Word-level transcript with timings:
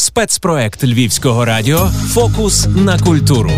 Спецпроект 0.00 0.84
Львівського 0.84 1.44
радіо 1.44 1.78
Фокус 1.86 2.66
на 2.66 2.98
культуру. 2.98 3.50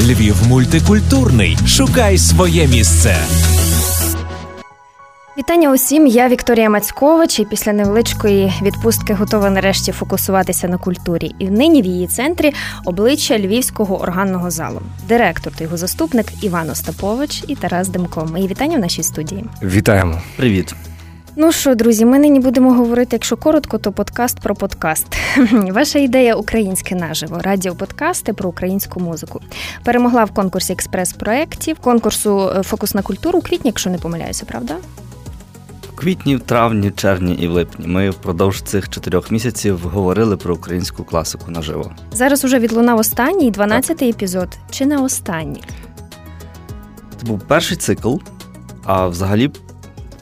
Львів 0.00 0.36
мультикультурний. 0.48 1.58
Шукай 1.66 2.18
своє 2.18 2.66
місце. 2.66 3.16
Вітання 5.38 5.72
усім. 5.72 6.06
Я 6.06 6.28
Вікторія 6.28 6.70
Мацькович 6.70 7.38
і 7.38 7.44
після 7.44 7.72
невеличкої 7.72 8.52
відпустки 8.62 9.14
готова 9.14 9.50
нарешті 9.50 9.92
фокусуватися 9.92 10.68
на 10.68 10.78
культурі. 10.78 11.34
І 11.38 11.50
нині 11.50 11.82
в 11.82 11.86
її 11.86 12.06
центрі 12.06 12.52
обличчя 12.84 13.38
Львівського 13.38 14.00
органного 14.00 14.50
залу, 14.50 14.80
директор 15.08 15.52
та 15.56 15.64
його 15.64 15.76
заступник 15.76 16.26
Іван 16.42 16.70
Остапович 16.70 17.44
і 17.48 17.56
Тарас 17.56 17.88
Демко. 17.88 18.28
Мої 18.32 18.48
вітання 18.48 18.76
в 18.76 18.80
нашій 18.80 19.02
студії. 19.02 19.44
Вітаємо. 19.62 20.22
Привіт. 20.36 20.74
Ну 21.42 21.52
що, 21.52 21.74
друзі, 21.74 22.04
ми 22.04 22.18
нині 22.18 22.40
будемо 22.40 22.72
говорити, 22.72 23.08
якщо 23.12 23.36
коротко, 23.36 23.78
то 23.78 23.92
подкаст 23.92 24.40
про 24.40 24.54
подкаст. 24.54 25.06
Ваша 25.52 25.98
ідея 25.98 26.34
українське 26.34 26.94
наживо, 26.94 27.38
радіоподкасти 27.38 28.32
про 28.32 28.48
українську 28.48 29.00
музику. 29.00 29.40
Перемогла 29.84 30.24
в 30.24 30.30
конкурсі 30.30 30.72
експрес-проєктів, 30.72 31.76
конкурсу 31.80 32.50
е, 32.56 32.62
Фокус 32.62 32.94
на 32.94 33.02
культуру 33.02 33.38
у 33.38 33.42
квітні, 33.42 33.68
якщо 33.68 33.90
не 33.90 33.98
помиляюся, 33.98 34.44
правда? 34.44 34.76
В 35.94 35.96
квітні, 35.96 36.36
в 36.36 36.40
травні, 36.40 36.90
червні 36.90 37.34
і 37.34 37.48
в 37.48 37.52
липні 37.52 37.86
ми 37.86 38.10
впродовж 38.10 38.62
цих 38.62 38.88
чотирьох 38.88 39.30
місяців 39.30 39.78
говорили 39.78 40.36
про 40.36 40.54
українську 40.54 41.04
класику 41.04 41.50
наживо. 41.50 41.92
Зараз 42.12 42.44
уже 42.44 42.58
відлунав 42.58 42.98
останній, 42.98 43.52
12-й 43.52 44.10
епізод. 44.10 44.48
Чи 44.70 44.86
не 44.86 44.98
останній? 44.98 45.62
Це 47.20 47.26
був 47.26 47.40
перший 47.40 47.76
цикл, 47.76 48.16
а 48.84 49.06
взагалі 49.06 49.50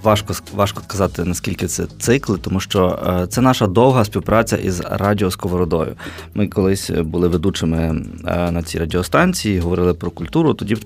важко 0.02 0.34
важко 0.54 0.82
казати, 0.86 1.24
наскільки 1.24 1.66
це 1.66 1.86
цикли, 1.98 2.38
тому 2.38 2.60
що 2.60 2.98
е, 3.06 3.26
це 3.26 3.40
наша 3.40 3.66
довга 3.66 4.04
співпраця 4.04 4.56
із 4.56 4.80
Радіо 4.80 5.30
Сковородою. 5.30 5.92
Ми 6.34 6.48
колись 6.48 6.90
були 6.90 7.28
ведучими 7.28 8.04
е, 8.26 8.50
на 8.50 8.62
цій 8.62 8.78
радіостанції, 8.78 9.60
говорили 9.60 9.94
про 9.94 10.10
культуру. 10.10 10.54
Тоді 10.54 10.76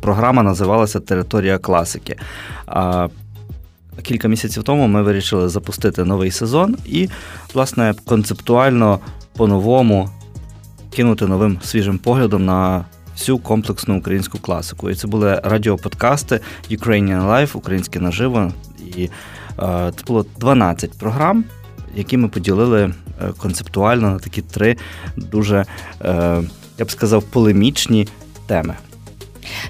програма 0.00 0.42
називалася 0.42 1.00
Територія 1.00 1.58
класики. 1.58 2.16
Кілька 4.02 4.28
місяців 4.28 4.62
тому 4.62 4.86
ми 4.86 5.02
вирішили 5.02 5.48
запустити 5.48 6.04
новий 6.04 6.30
сезон 6.30 6.76
і, 6.86 7.08
власне, 7.54 7.94
концептуально 8.04 8.98
по-новому 9.36 10.10
кинути 10.90 11.26
новим 11.26 11.58
свіжим 11.62 11.98
поглядом 11.98 12.44
на 12.44 12.84
всю 13.22 13.38
комплексну 13.38 13.98
українську 13.98 14.38
класику. 14.38 14.90
І 14.90 14.94
це 14.94 15.06
були 15.06 15.40
радіоподкасти 15.44 16.40
Ukrainian 16.70 17.28
Life, 17.28 17.56
Українське 17.56 18.00
наживо. 18.00 18.52
І 18.96 19.02
е, 19.02 19.92
це 19.96 20.04
було 20.06 20.26
12 20.40 20.98
програм, 20.98 21.44
які 21.94 22.16
ми 22.16 22.28
поділили 22.28 22.82
е, 22.82 22.92
концептуально 23.38 24.10
на 24.10 24.18
такі 24.18 24.42
три 24.42 24.76
дуже, 25.16 25.64
е, 26.04 26.42
я 26.78 26.84
б 26.84 26.90
сказав, 26.90 27.22
полемічні 27.22 28.08
теми. 28.46 28.74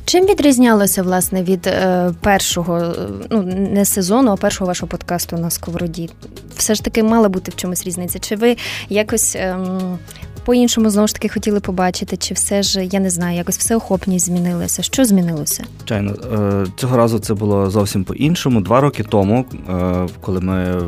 Чим 0.04 0.26
відрізнялося 0.26 1.02
власне 1.02 1.42
від 1.42 1.66
е, 1.66 2.12
першого, 2.20 2.94
ну 3.30 3.42
не 3.42 3.84
сезону, 3.84 4.32
а 4.32 4.36
першого 4.36 4.68
вашого 4.68 4.88
подкасту 4.88 5.36
на 5.36 5.50
Сковороді? 5.50 6.10
Все 6.56 6.74
ж 6.74 6.84
таки 6.84 7.02
мала 7.02 7.28
бути 7.28 7.50
в 7.50 7.56
чомусь 7.56 7.86
різниця? 7.86 8.18
Чи 8.18 8.36
ви 8.36 8.56
якось 8.88 9.36
ем, 9.36 9.98
по-іншому 10.44 10.90
знову 10.90 11.08
ж 11.08 11.14
таки 11.14 11.28
хотіли 11.28 11.60
побачити, 11.60 12.16
чи 12.16 12.34
все 12.34 12.62
ж 12.62 12.84
я 12.84 13.00
не 13.00 13.10
знаю, 13.10 13.36
якось 13.36 13.58
всеохопність 13.58 14.26
змінилася? 14.26 14.82
Що 14.82 15.04
змінилося? 15.04 15.64
Звичайно, 15.78 16.12
е, 16.12 16.66
цього 16.76 16.96
разу 16.96 17.18
це 17.18 17.34
було 17.34 17.70
зовсім 17.70 18.04
по-іншому. 18.04 18.60
Два 18.60 18.80
роки 18.80 19.02
тому, 19.02 19.44
е, 19.70 20.08
коли 20.20 20.40
ми 20.40 20.82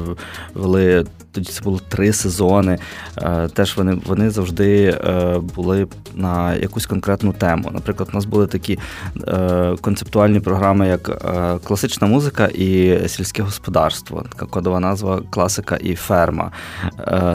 вели 0.54 1.06
тоді 1.34 1.52
це 1.52 1.62
було 1.62 1.80
три 1.88 2.12
сезони. 2.12 2.78
Е, 3.18 3.48
теж 3.48 3.76
вони 3.76 3.98
вони 4.06 4.30
завжди 4.30 4.84
е, 4.84 5.38
були 5.38 5.86
на 6.14 6.54
якусь 6.54 6.86
конкретну 6.86 7.32
тему. 7.32 7.70
Наприклад, 7.72 8.08
у 8.12 8.16
нас 8.16 8.24
були 8.24 8.46
такі 8.46 8.78
е, 9.28 9.76
концептуальні 9.80 10.40
програми, 10.40 10.88
як 10.88 11.24
класична 11.64 12.06
музика 12.06 12.46
і 12.46 12.98
сільське 13.08 13.42
господарство, 13.42 14.24
така 14.32 14.46
кодова 14.46 14.80
назва 14.80 15.22
класика 15.30 15.76
і 15.76 15.94
ферма. 15.94 16.50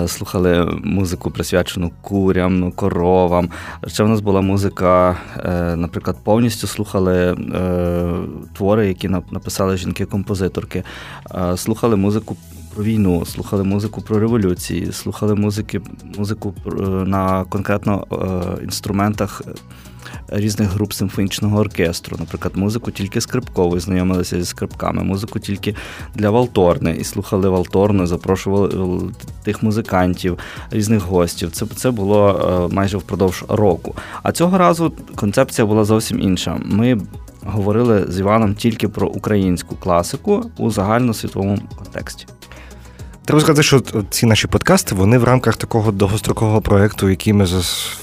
Слухали 0.08 0.80
музику, 0.84 1.32
присвячену 1.32 1.92
курям, 2.02 2.60
ну, 2.60 2.72
коровам. 2.72 3.50
Ще 3.88 4.04
в 4.04 4.08
нас 4.08 4.22
була 4.22 4.42
музика, 4.42 5.18
наприклад, 5.76 6.18
повністю 6.24 6.68
слухали 6.68 7.38
твори, 8.54 8.88
які 8.88 9.08
написали 9.08 9.78
жінки-композиторки, 9.78 10.84
слухали 11.56 11.96
музику 11.96 12.38
про 12.76 12.84
війну, 12.84 13.26
слухали 13.26 13.64
музику 13.64 14.02
про 14.02 14.20
революції, 14.20 14.92
слухали 14.92 15.36
музики, 15.36 15.82
музику 16.18 16.54
е, 16.66 16.70
на 16.86 17.46
конкретно 17.46 18.08
е, 18.12 18.64
інструментах 18.64 19.42
е, 19.48 19.52
різних 20.28 20.70
груп 20.70 20.94
симфонічного 20.94 21.60
оркестру. 21.60 22.18
Наприклад, 22.20 22.58
музику 22.58 22.92
тільки 22.92 23.22
скрипкову, 23.22 23.80
знайомилися 23.80 24.40
зі 24.40 24.46
скрипками, 24.46 25.04
музику 25.04 25.40
тільки 25.40 25.76
для 26.16 26.30
Валторни, 26.30 26.98
і 27.00 27.04
слухали 27.04 27.50
Валторну, 27.50 28.08
запрошували 28.08 29.02
тих 29.44 29.64
музикантів, 29.64 30.38
різних 30.72 31.04
гостів. 31.04 31.52
Це 31.52 31.66
це 31.66 31.92
було 31.92 32.70
майже 32.72 32.98
впродовж 32.98 33.46
року. 33.50 33.96
А 34.24 34.32
цього 34.32 34.58
разу 34.58 34.94
концепція 35.16 35.66
була 35.68 35.84
зовсім 35.84 36.22
інша. 36.22 36.58
Ми 36.66 37.02
говорили 37.46 38.06
з 38.10 38.20
Іваном 38.20 38.56
тільки 38.56 38.88
про 38.88 39.08
українську 39.08 39.76
класику 39.76 40.52
у 40.58 40.72
загальносвітовому 40.72 41.58
контексті. 41.78 42.28
Треба 43.30 43.42
сказати, 43.42 43.64
що 43.64 43.82
ці 44.10 44.26
наші 44.26 44.48
подкасти 44.48 44.96
вони 44.96 45.18
в 45.18 45.24
рамках 45.24 45.56
такого 45.56 45.92
довгострокового 45.92 46.62
проєкту, 46.62 47.10
який 47.10 47.34
ми 47.34 47.46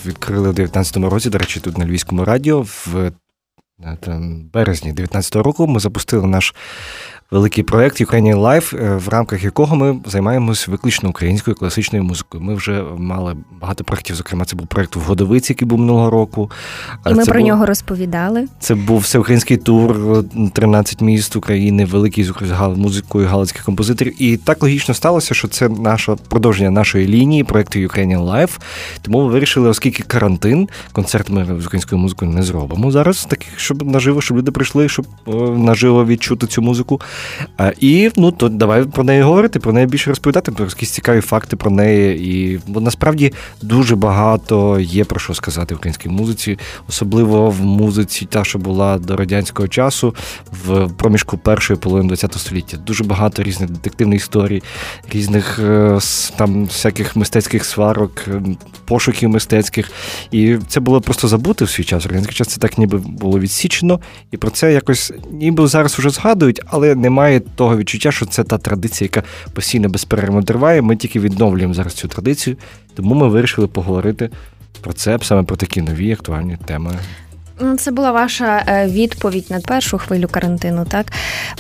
відкрили 0.07 0.49
у 0.49 0.53
2019 0.53 0.97
році, 0.97 1.31
до 1.31 1.39
речі, 1.39 1.61
тут 1.61 1.79
на 1.79 1.87
Львівському 1.87 2.25
радіо, 2.25 2.61
в 2.63 3.13
там, 4.01 4.49
березні 4.53 4.93
2019 4.93 5.37
року 5.37 5.67
ми 5.67 5.81
запустили 5.81 6.27
наш 6.27 6.55
великий 7.31 7.65
проєкт 7.65 8.01
Ukrainian 8.01 8.37
Life, 8.37 8.85
е, 8.85 8.97
в 8.97 9.09
рамках 9.09 9.45
якого 9.45 9.77
ми 9.77 9.99
займаємось 10.07 10.69
виключно 10.69 11.09
українською 11.09 11.57
класичною 11.57 12.05
музикою. 12.05 12.45
Ми 12.45 12.55
вже 12.55 12.83
мали 12.97 13.37
багато 13.61 13.85
проєктів, 13.85 14.17
зокрема, 14.17 14.45
це 14.45 14.57
був 14.57 14.67
проєкт 14.67 14.97
в 14.97 15.01
Годовиці, 15.01 15.53
який 15.53 15.69
був 15.69 15.79
минулого 15.79 16.11
року. 16.11 16.51
І 17.07 17.15
ми 17.15 17.25
це 17.25 17.31
про 17.31 17.41
був, 17.41 17.49
нього 17.49 17.67
розповідали. 17.67 18.49
Це 18.61 18.75
був 18.75 18.99
всеукраїнський 18.99 19.57
тур, 19.57 19.97
13 20.53 21.01
міст 21.01 21.37
України, 21.37 21.85
великий 21.85 22.25
з 22.25 22.33
музикою 22.77 23.29
галицьких 23.29 23.63
композиторів. 23.63 24.23
І 24.23 24.37
так 24.37 24.63
логічно 24.63 24.95
сталося, 24.95 25.35
що 25.35 25.49
це 25.49 25.69
наше 25.69 26.17
продовження 26.29 26.71
нашої 26.71 27.09
лінії 27.09 27.45
проєкту 27.45 27.79
Ukrainian 27.79 28.25
Life. 28.31 28.59
Тому 29.03 29.23
ми 29.23 29.33
вирішили, 29.33 29.69
оскільки 29.69 30.03
карантин, 30.03 30.69
концерт 30.93 31.31
ми 31.31 31.45
з 31.61 31.67
українською 31.67 32.01
музикою 32.01 32.31
не 32.31 32.43
зробимо 32.43 32.91
зараз, 32.91 33.25
таких, 33.25 33.61
щоб 33.61 33.83
наживо, 33.83 34.21
щоб 34.21 34.37
люди 34.37 34.51
прийшли, 34.51 34.89
щоб 34.89 35.07
наживо 35.57 36.07
відчути 36.07 36.47
цю 36.47 36.63
музику. 36.63 37.01
І 37.81 38.11
ну 38.17 38.33
то 38.33 38.49
давай 38.49 38.85
про 38.85 39.05
неї 39.05 39.23
говорити, 39.23 39.61
про 39.61 39.73
неї 39.73 39.87
більше 39.87 40.11
розповідати, 40.11 40.53
про 40.53 40.65
якісь 40.65 40.91
цікаві 40.91 41.21
факти 41.21 41.57
про 41.57 41.71
неї. 41.71 42.27
І 42.27 42.61
бо 42.67 42.81
насправді 42.81 43.33
дуже 43.63 43.97
багато 43.97 44.81
є 44.81 45.05
про 45.05 45.21
що 45.21 45.35
сказати 45.35 45.75
в 45.75 45.79
українській 45.79 46.09
музиці, 46.09 46.59
особливо 46.89 47.51
в 47.51 47.61
музиці, 47.61 48.27
та 48.31 48.45
що 48.45 48.59
була 48.59 48.99
до 48.99 49.17
радянського 49.17 49.69
часу, 49.69 50.15
в 50.65 50.89
проміжку 50.89 51.39
першої 51.39 51.79
половини 51.79 52.17
ХХ 52.17 52.39
століття. 52.39 52.77
Дуже 52.77 53.05
багато 53.05 53.43
різних 53.43 53.71
детективних 53.71 54.21
історій, 54.21 54.63
різних 55.13 55.59
е, 55.59 55.99
там 56.37 56.65
всяких 56.65 57.17
мистецьких 57.17 57.65
сварок, 57.65 58.25
е, 58.29 58.43
пошуків 58.85 59.29
мистецьких. 59.29 59.91
І 60.31 60.57
це 60.69 60.81
було 60.81 61.01
просто 61.01 61.29
забути 61.29 61.65
в 61.65 61.71
свій 61.71 61.85
час. 61.85 62.07
Радянський 62.07 62.35
час 62.35 62.49
це 62.49 62.61
так 62.61 62.79
ніби 62.79 62.99
було 62.99 63.39
відсічено, 63.39 64.01
і 64.31 64.37
про 64.37 64.51
це 64.51 64.73
якось 64.73 65.13
ніби 65.33 65.67
зараз 65.67 65.99
вже 65.99 66.11
згадують, 66.11 66.61
але 66.67 66.95
немає 67.07 67.41
того 67.41 67.77
відчуття, 67.77 68.13
що 68.13 68.27
це 68.27 68.45
та 68.45 68.59
традиція, 68.59 69.11
яка 69.15 69.29
постійно 69.53 69.89
безперервно 69.89 70.43
триває. 70.43 70.83
Ми 70.83 70.97
тільки 70.97 71.21
відновлюємо 71.21 71.75
зараз 71.75 71.95
цю 71.95 72.09
традицію, 72.09 72.57
тому 72.95 73.15
ми 73.15 73.29
вирішили 73.29 73.67
поговорити 73.67 74.31
про 74.81 74.93
це 74.93 75.19
саме 75.23 75.43
про 75.43 75.57
такі 75.57 75.83
нові 75.83 76.13
актуальні 76.13 76.59
теми. 76.65 76.91
Це 77.79 77.91
була 77.91 78.13
ваша 78.13 78.65
е, 78.67 78.87
відповідь 78.87 79.47
на 79.51 79.61
першу 79.61 79.99
хвилю 79.99 80.29
карантину. 80.31 80.85
Так 80.85 81.07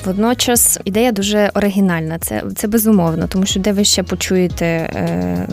водночас 0.04 0.78
ідея 0.84 1.12
дуже 1.12 1.50
оригінальна. 1.54 2.18
Це 2.18 2.42
це 2.56 2.68
безумовно, 2.68 3.26
тому 3.26 3.46
що 3.46 3.60
де 3.60 3.72
ви 3.72 3.84
ще 3.84 4.02
почуєте 4.02 4.66
е, 4.66 5.48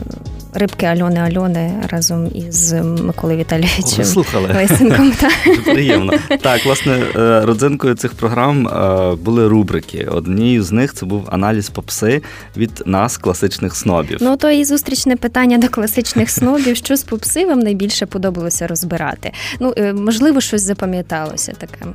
рибки 0.54 0.86
Альони 0.86 1.20
Альони 1.20 1.74
разом 1.90 2.32
із 2.36 2.74
Миколою 2.74 3.40
Віталійовичем 3.40 4.06
слухали 4.06 4.50
Лисенком. 4.56 5.14
Приємно. 5.66 6.14
Так, 6.42 6.66
власне, 6.66 7.04
е, 7.16 7.42
родзинкою 7.46 7.96
цих 7.96 8.14
програм 8.14 8.68
е, 8.68 9.16
були 9.16 9.48
рубрики. 9.48 10.08
Однією 10.12 10.64
з 10.64 10.72
них 10.72 10.94
це 10.94 11.06
був 11.06 11.28
аналіз 11.32 11.70
попси 11.70 12.22
від 12.58 12.84
нас, 12.86 13.18
класичних 13.18 13.76
снобів. 13.76 14.18
Ну 14.22 14.38
то 14.38 14.50
і 14.50 14.66
зустрічне 14.66 15.16
питання 15.16 15.58
до 15.58 15.70
класичних 15.70 16.30
снобів. 16.30 16.76
Що 16.76 16.96
з 16.96 17.04
попси 17.04 17.46
вам 17.46 17.60
найбільше 17.60 18.06
подобалося 18.06 18.68
розбирати? 18.68 19.32
Ну 19.60 19.74
можливо 19.94 20.33
можливо, 20.34 20.42
щось 20.42 20.62
запам'яталося 20.62 21.54
таке. 21.58 21.86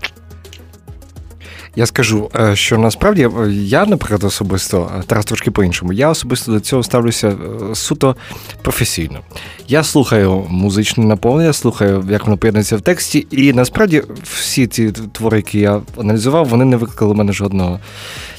Я 1.76 1.87
скажу, 1.87 2.31
е, 2.37 2.56
що 2.56 2.79
насправді 2.79 3.23
е, 3.23 3.50
я, 3.50 3.87
наприклад, 3.87 4.25
особисто 4.25 4.90
зараз 5.08 5.25
трошки 5.25 5.50
по-іншому. 5.50 5.93
Я 5.93 6.11
особисто 6.11 6.52
до 6.52 6.61
цього 6.61 6.82
ставлюся 6.82 7.37
суто 7.75 8.17
професійно. 8.62 9.20
Я 9.69 9.82
слухаю 9.82 10.46
музичне 10.49 11.05
наповнення, 11.05 11.52
слухаю, 11.52 12.05
як 12.11 12.25
воно 12.25 12.37
поєднується 12.38 12.76
в 12.76 12.81
тексті, 12.81 13.26
і 13.31 13.52
насправді 13.52 14.02
всі 14.23 14.67
ці 14.67 14.93
твори, 15.12 15.37
які 15.37 15.58
я 15.58 15.81
аналізував, 15.99 16.49
вони 16.49 16.64
не 16.64 16.76
викликали 16.76 17.12
в 17.12 17.17
мене 17.17 17.32
жодного 17.32 17.81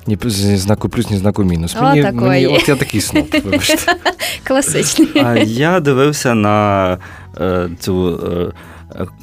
ні 0.07 0.17
знаку 0.57 0.89
плюс, 0.89 1.09
ні 1.09 1.17
знаку 1.17 1.43
мінус. 1.43 1.75
О, 1.79 1.83
мені, 1.83 2.11
мені 2.11 2.47
от 2.47 2.69
я 2.69 2.75
такий 2.75 3.01
сноб, 3.01 3.25
вибачте. 3.43 3.95
Класичний. 4.43 5.09
А 5.23 5.35
я 5.37 5.79
дивився 5.79 6.33
на 6.33 6.97
е, 7.41 7.69
цю. 7.79 8.19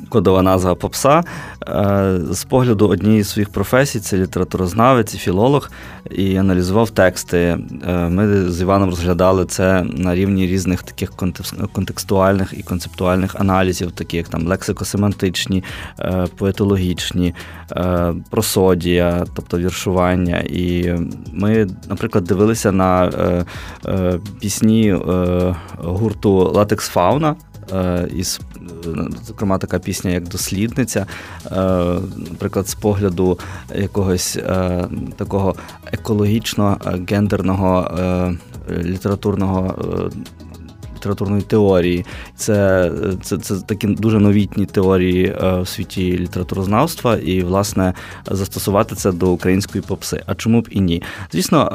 Кодова 0.08 0.42
назва 0.42 0.74
попса. 0.74 1.24
Е, 1.68 2.18
з 2.30 2.44
погляду 2.44 2.88
однієї 2.88 3.22
з 3.22 3.28
своїх 3.28 3.48
професій, 3.48 4.00
це 4.00 4.16
літературознавець 4.16 5.14
і 5.14 5.18
філолог, 5.18 5.70
і 6.10 6.36
аналізував 6.36 6.90
тексти. 6.90 7.58
Е, 7.86 8.08
ми 8.08 8.50
з 8.50 8.60
Іваном 8.60 8.90
розглядали 8.90 9.44
це 9.44 9.84
на 9.84 10.14
рівні 10.14 10.46
різних 10.46 10.82
таких 10.82 11.12
контекстуальних 11.72 12.54
і 12.58 12.62
концептуальних 12.62 13.36
аналізів, 13.40 13.92
такі 13.92 14.16
як 14.16 14.28
там 14.28 14.48
лексико-семантичні, 14.48 15.64
е, 16.00 16.26
поетологічні, 16.36 17.34
просодія, 18.30 19.24
тобто 19.34 19.58
віршування. 19.58 20.38
І 20.38 20.94
ми, 21.32 21.66
наприклад, 21.88 22.24
дивилися 22.24 22.72
на 22.72 23.10
пісні 24.40 24.96
гурту 25.78 26.30
Латекс 26.32 26.88
Фауна. 26.88 27.36
Із 28.14 28.40
зокрема, 29.26 29.58
така 29.58 29.78
пісня, 29.78 30.10
як 30.10 30.28
дослідниця, 30.28 31.06
е, 31.46 31.56
наприклад, 32.30 32.68
з 32.68 32.74
погляду 32.74 33.38
якогось 33.74 34.36
е, 34.36 34.88
такого 35.16 35.54
екологічно 35.92 36.78
гендерного 37.08 37.98
е, 37.98 38.36
літературного 38.82 39.74
літературної 40.96 41.42
теорії. 41.42 42.04
Це 42.36 42.90
це, 43.22 43.38
це 43.38 43.60
такі 43.60 43.86
дуже 43.86 44.18
новітні 44.18 44.66
теорії 44.66 45.26
е, 45.26 45.60
в 45.60 45.68
світі 45.68 46.18
літературознавства, 46.18 47.16
і, 47.16 47.42
власне, 47.42 47.94
застосувати 48.30 48.94
це 48.94 49.12
до 49.12 49.30
української 49.30 49.84
попси. 49.88 50.22
А 50.26 50.34
чому 50.34 50.60
б 50.60 50.68
і 50.70 50.80
ні? 50.80 51.02
Звісно, 51.32 51.68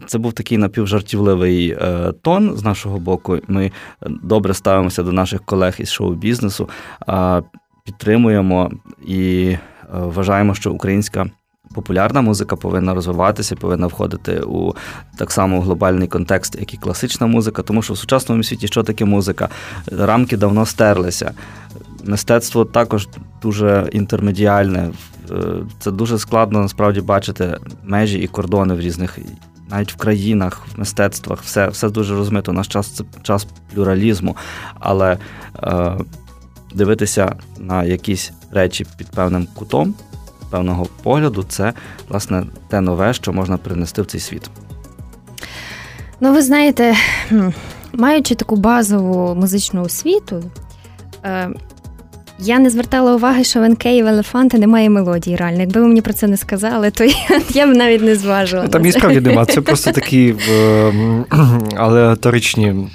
е, 0.00 0.06
це 0.06 0.18
був 0.18 0.32
такий 0.32 0.58
напівжартівливий 0.58 1.70
е, 1.70 2.12
тон 2.22 2.56
з 2.56 2.64
нашого 2.64 2.98
боку. 2.98 3.38
Ми 3.48 3.70
добре 4.22 4.54
ставимося 4.54 5.02
до 5.02 5.12
наших 5.12 5.42
колег 5.44 5.74
із 5.78 5.90
шоу-бізнесу, 5.90 6.68
підтримуємо 7.84 8.70
і 9.06 9.56
вважаємо, 9.92 10.54
що 10.54 10.72
українська 10.72 11.26
популярна 11.74 12.20
музика 12.20 12.56
повинна 12.56 12.94
розвиватися, 12.94 13.56
повинна 13.56 13.86
входити 13.86 14.40
у 14.40 14.74
так 15.16 15.32
само 15.32 15.60
глобальний 15.60 16.08
контекст, 16.08 16.56
як 16.60 16.74
і 16.74 16.76
класична 16.76 17.26
музика, 17.26 17.62
тому 17.62 17.82
що 17.82 17.94
в 17.94 17.98
сучасному 17.98 18.42
світі 18.42 18.66
що 18.66 18.82
таке 18.82 19.04
музика? 19.04 19.48
Рамки 19.86 20.36
давно 20.36 20.66
стерлися. 20.66 21.32
Мистецтво 22.04 22.64
також 22.64 23.08
дуже 23.42 23.88
інтермедіальне. 23.92 24.90
Е, 25.30 25.34
це 25.78 25.90
дуже 25.90 26.18
складно 26.18 26.60
насправді 26.60 27.00
бачити 27.00 27.58
межі 27.84 28.18
і 28.18 28.26
кордони 28.26 28.74
в 28.74 28.80
різних. 28.80 29.18
Навіть 29.70 29.92
в 29.92 29.96
країнах, 29.96 30.66
в 30.74 30.78
мистецтвах, 30.78 31.42
все 31.42 31.68
все 31.68 31.88
дуже 31.88 32.14
розмито. 32.14 32.52
Наш 32.52 32.68
час 32.68 32.86
це 32.86 33.04
час 33.22 33.46
плюралізму, 33.74 34.36
але 34.80 35.18
е, 35.62 35.96
дивитися 36.74 37.36
на 37.58 37.84
якісь 37.84 38.32
речі 38.50 38.86
під 38.98 39.10
певним 39.10 39.46
кутом 39.54 39.94
певного 40.52 40.86
погляду, 41.02 41.44
це 41.48 41.72
власне 42.08 42.44
те 42.68 42.80
нове, 42.80 43.14
що 43.14 43.32
можна 43.32 43.56
принести 43.56 44.02
в 44.02 44.06
цей 44.06 44.20
світ. 44.20 44.50
Ну, 46.20 46.32
ви 46.32 46.42
знаєте, 46.42 46.94
маючи 47.92 48.34
таку 48.34 48.56
базову 48.56 49.34
музичну 49.34 49.82
освіту, 49.82 50.42
е, 51.24 51.48
я 52.38 52.58
не 52.58 52.70
звертала 52.70 53.14
уваги, 53.14 53.44
що 53.44 53.60
в 53.60 53.68
НК 53.68 53.86
і 53.86 54.02
в 54.02 54.06
Елефанти 54.06 54.58
немає 54.58 54.90
мелодії. 54.90 55.36
Реально, 55.36 55.60
якби 55.60 55.80
ви 55.80 55.86
мені 55.86 56.00
про 56.00 56.12
це 56.12 56.26
не 56.26 56.36
сказали, 56.36 56.90
то 56.90 57.04
я, 57.04 57.14
я 57.50 57.66
б 57.66 57.76
навіть 57.76 58.02
не 58.02 58.16
зважила. 58.16 58.68
Там 58.68 58.86
і 58.86 58.92
справді 58.92 59.20
нема. 59.20 59.46
Це 59.46 59.60
просто 59.60 59.92
такі 59.92 60.34
алеаторичні 61.76 62.88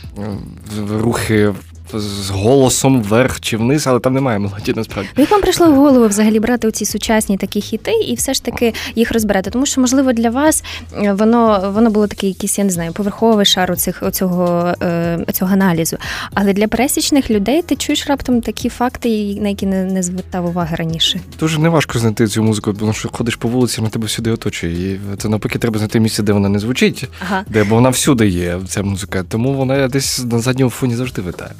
рухи 0.99 1.53
з 1.93 2.29
голосом 2.29 3.01
вверх 3.01 3.39
чи 3.39 3.57
вниз, 3.57 3.87
але 3.87 3.99
там 3.99 4.13
немає 4.13 4.39
мелодії 4.39 4.73
насправді. 4.77 5.09
Як 5.17 5.31
вам 5.31 5.41
прийшло 5.41 5.71
в 5.71 5.75
голову 5.75 6.07
взагалі 6.07 6.39
брати 6.39 6.67
оці 6.67 6.85
сучасні 6.85 7.37
такі 7.37 7.61
хіти 7.61 7.91
і 7.91 8.15
все 8.15 8.33
ж 8.33 8.43
таки 8.43 8.73
їх 8.95 9.11
розбирати? 9.11 9.49
Тому 9.49 9.65
що, 9.65 9.81
можливо, 9.81 10.13
для 10.13 10.29
вас 10.29 10.63
е, 10.97 11.13
воно 11.13 11.71
воно 11.75 11.89
було 11.89 12.07
таке, 12.07 12.27
якийсь, 12.27 12.57
я 12.57 12.63
не 12.63 12.69
знаю, 12.69 12.91
поверховий 12.91 13.45
шар 13.45 13.71
оцих, 13.71 14.03
оцього, 14.03 14.73
е, 14.81 15.19
цього 15.33 15.53
аналізу. 15.53 15.97
Але 16.33 16.53
для 16.53 16.67
пересічних 16.67 17.31
людей 17.31 17.61
ти 17.61 17.75
чуєш 17.75 18.07
раптом 18.07 18.41
такі 18.41 18.69
факти, 18.69 19.37
на 19.41 19.49
які 19.49 19.65
не, 19.65 19.83
не 19.83 20.03
звертав 20.03 20.45
уваги 20.45 20.75
раніше. 20.75 21.19
Дуже 21.39 21.59
неважко 21.59 21.99
знайти 21.99 22.27
цю 22.27 22.43
музику, 22.43 22.73
тому 22.73 22.93
що 22.93 23.09
ходиш 23.09 23.35
по 23.35 23.47
вулиці, 23.47 23.81
на 23.81 23.89
тебе 23.89 24.05
всюди 24.05 24.31
оточує. 24.31 24.93
І 24.93 24.99
це 25.17 25.29
навпаки 25.29 25.59
треба 25.59 25.77
знайти 25.77 25.99
місце, 25.99 26.23
де 26.23 26.33
вона 26.33 26.49
не 26.49 26.59
звучить, 26.59 27.09
ага. 27.19 27.43
де 27.49 27.63
бо 27.63 27.75
вона 27.75 27.89
всюди 27.89 28.27
є, 28.27 28.59
ця 28.67 28.83
музика. 28.83 29.23
Тому 29.29 29.53
вона 29.53 29.87
десь 29.87 30.25
на 30.25 30.39
задньому 30.39 30.69
фоні 30.69 30.95
завжди 30.95 31.21
витає. 31.21 31.51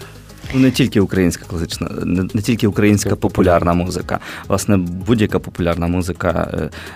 Ну, 0.53 0.59
не 0.59 0.71
тільки 0.71 0.99
українська 0.99 1.45
класична, 1.45 1.89
не, 2.05 2.41
тільки 2.41 2.67
українська 2.67 3.15
популярна 3.15 3.73
музика, 3.73 4.19
власне, 4.47 4.77
будь-яка 4.77 5.39
популярна 5.39 5.87
музика 5.87 6.51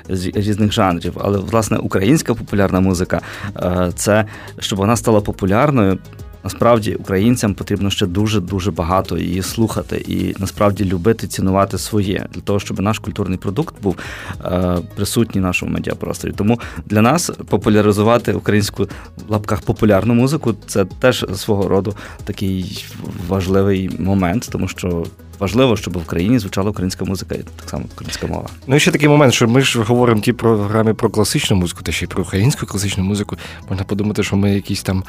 е, 0.09 0.15
з 0.15 0.25
різних 0.25 0.71
жанрів, 0.71 1.13
але 1.21 1.39
власне 1.39 1.77
українська 1.77 2.33
популярна 2.33 2.80
музика 2.80 3.21
е, 3.57 3.92
це 3.95 4.25
щоб 4.59 4.80
вона 4.80 4.95
стала 4.95 5.21
популярною. 5.21 6.00
Насправді 6.44 6.96
українцям 6.96 7.54
потрібно 7.54 7.90
ще 7.90 8.06
дуже 8.06 8.40
дуже 8.40 8.72
багато 8.72 9.18
її 9.18 9.42
слухати 9.42 10.06
і 10.08 10.36
насправді 10.40 10.86
любити 10.86 11.28
цінувати 11.28 11.78
своє 11.78 12.28
для 12.34 12.42
того, 12.42 12.60
щоб 12.60 12.80
наш 12.80 13.00
культурний 13.00 13.38
продукт 13.38 13.76
був 13.82 13.98
е, 14.46 14.78
присутній 14.96 15.42
в 15.42 15.44
нашому 15.44 15.72
медіапросторі. 15.72 16.32
Тому 16.32 16.60
для 16.86 17.02
нас 17.02 17.32
популяризувати 17.50 18.34
українську 18.34 18.84
в 19.28 19.32
лапках 19.32 19.62
популярну 19.62 20.14
музику 20.14 20.56
це 20.68 20.86
теж 20.86 21.26
свого 21.36 21.68
роду 21.68 21.96
такий 22.24 22.86
важливий 23.28 23.90
момент, 24.00 24.50
тому 24.52 24.68
що 24.68 25.06
важливо, 25.42 25.78
щоб 25.78 25.94
в 25.94 26.02
Україні 26.02 26.40
звучала 26.40 26.70
українська 26.70 27.06
музика 27.06 27.36
і 27.36 27.44
так 27.56 27.70
само 27.70 27.86
українська 27.94 28.28
мова. 28.28 28.50
Ну 28.68 28.76
і 28.76 28.80
ще 28.80 28.92
такий 28.92 29.10
момент, 29.10 29.34
що 29.34 29.48
ми 29.48 29.62
ж 29.62 29.82
говоримо 29.82 30.22
ті 30.22 30.34
програмі 30.34 30.94
про 30.94 31.10
класичну 31.10 31.58
музику, 31.58 31.84
та 31.84 31.92
ще 31.92 32.06
й 32.06 32.08
про 32.08 32.24
українську 32.24 32.66
класичну 32.66 33.04
музику. 33.04 33.38
Можна 33.70 33.84
подумати, 33.84 34.24
що 34.24 34.36
ми 34.36 34.52
якісь 34.52 34.84
там 34.84 35.04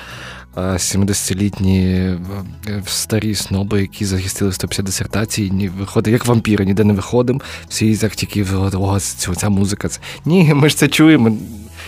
70-літні 0.56 1.86
е, 2.68 2.82
старі 2.86 3.34
сноби, 3.34 3.80
які 3.80 4.04
захистили 4.04 4.52
150 4.52 4.86
дисертацій, 4.86 5.50
ні 5.50 5.68
виходить, 5.68 6.12
як 6.12 6.26
вампіри, 6.26 6.64
ніде 6.64 6.84
не 6.84 6.92
виходимо. 6.92 7.40
Всі 7.68 7.96
так 7.96 8.14
тільки 8.14 8.46
о, 8.74 9.00
ця 9.36 9.48
музика. 9.48 9.88
Ні, 10.24 10.54
ми 10.54 10.68
ж 10.68 10.76
це 10.76 10.88
чуємо. 10.88 11.36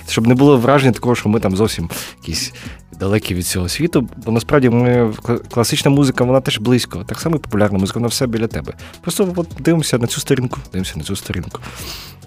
Щоб 0.09 0.27
не 0.27 0.35
було 0.35 0.59
враження 0.59 0.93
такого, 0.93 1.15
що 1.15 1.29
ми 1.29 1.41
там 1.41 1.57
зовсім 1.57 1.91
якісь 2.23 2.53
далекі 3.01 3.35
від 3.35 3.47
цього 3.47 3.69
світу, 3.69 4.09
бо 4.27 4.33
насправді 4.33 4.71
ми 4.71 5.13
класична 5.51 5.91
музика, 5.91 6.25
вона 6.25 6.41
теж 6.41 6.59
близько. 6.59 7.05
Так 7.07 7.21
само 7.21 7.37
і 7.37 7.39
популярна 7.39 7.79
музика, 7.79 7.99
вона 7.99 8.09
все 8.09 8.27
біля 8.27 8.47
тебе. 8.47 8.73
Просто 9.01 9.33
от, 9.37 9.49
дивимося 9.61 9.99
на 9.99 10.07
цю 10.07 10.21
сторінку, 10.21 10.61
дивимося 10.73 10.95
на 10.97 11.05
цю 11.05 11.17
сторінку. 11.17 11.61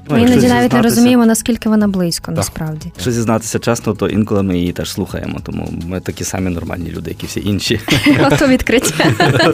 Ми 0.10 0.22
іноді 0.22 0.48
навіть 0.48 0.74
не 0.74 0.82
розуміємо, 0.82 1.26
наскільки 1.26 1.70
вона 1.70 1.88
близько, 1.88 2.26
так. 2.26 2.36
насправді. 2.36 2.92
Якщо 2.96 3.12
зізнатися 3.12 3.60
чесно, 3.60 3.94
то 3.94 4.08
інколи 4.08 4.44
ми 4.44 4.58
її 4.58 4.72
теж 4.72 4.92
слухаємо, 4.92 5.40
тому 5.44 5.70
ми 5.88 6.00
такі 6.00 6.24
самі 6.24 6.50
нормальні 6.50 6.92
люди, 6.92 7.10
як 7.10 7.24
і 7.24 7.26
всі 7.26 7.42
інші. 7.46 7.80
Ото 8.32 8.48
відкриття. 8.48 9.06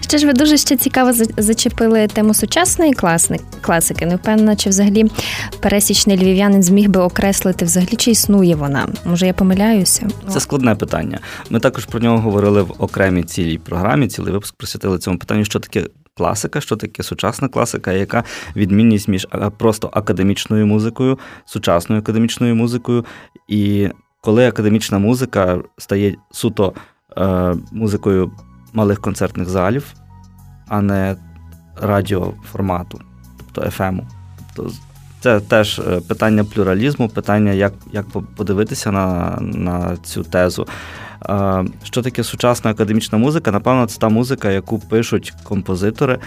Ще 0.00 0.18
ж 0.18 0.26
ви 0.26 0.32
дуже 0.32 0.56
ще 0.56 0.76
цікаво 0.76 1.12
зачепили 1.36 2.06
тему 2.06 2.34
сучасної 2.34 2.92
класики. 3.60 4.06
Не 4.06 4.16
впевнена, 4.16 4.56
чи 4.56 4.70
взагалі 4.70 5.10
пересічний 5.60 6.16
львів'янин 6.16 6.62
зміг 6.62 6.88
би 6.88 7.00
окреслити 7.00 7.64
взагалі, 7.64 7.96
чи 7.96 8.10
існує 8.10 8.54
вона? 8.54 8.88
Може, 9.04 9.26
я 9.26 9.32
помиляюся? 9.32 9.99
Це 10.28 10.40
складне 10.40 10.74
питання. 10.74 11.18
Ми 11.50 11.60
також 11.60 11.84
про 11.84 12.00
нього 12.00 12.18
говорили 12.18 12.62
в 12.62 12.74
окремій 12.78 13.22
цілій 13.22 13.58
програмі. 13.58 14.08
Цілий 14.08 14.32
випуск 14.32 14.56
присвятили 14.56 14.98
цьому 14.98 15.18
питанню, 15.18 15.44
що 15.44 15.60
таке 15.60 15.86
класика, 16.16 16.60
що 16.60 16.76
таке 16.76 17.02
сучасна 17.02 17.48
класика, 17.48 17.92
яка 17.92 18.24
відмінність 18.56 19.08
між 19.08 19.28
просто 19.58 19.90
академічною 19.92 20.66
музикою, 20.66 21.18
сучасною 21.44 22.02
академічною 22.02 22.54
музикою. 22.56 23.04
І 23.48 23.88
коли 24.20 24.48
академічна 24.48 24.98
музика 24.98 25.62
стає 25.78 26.16
суто 26.30 26.72
е, 27.16 27.54
музикою 27.72 28.32
малих 28.72 29.00
концертних 29.00 29.48
залів, 29.48 29.94
а 30.68 30.80
не 30.80 31.16
радіоформату, 31.76 33.00
тобто 33.38 33.70
FM. 33.70 34.00
Тобто 34.54 34.72
це 35.20 35.40
теж 35.40 35.78
е, 35.78 36.00
питання 36.08 36.44
плюралізму, 36.44 37.08
питання, 37.08 37.52
як 37.52 37.72
як 37.92 38.06
подивитися 38.36 38.90
на, 38.90 39.38
на 39.40 39.96
цю 39.96 40.22
тезу. 40.22 40.66
Що 41.82 42.02
таке 42.02 42.24
сучасна 42.24 42.70
академічна 42.70 43.18
музика? 43.18 43.52
Напевно, 43.52 43.86
це 43.86 43.98
та 43.98 44.08
музика, 44.08 44.50
яку 44.50 44.78
пишуть 44.78 45.34
композитори, 45.42 46.18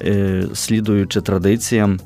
е, 0.00 0.44
слідуючи 0.54 1.20
традиціям 1.20 2.00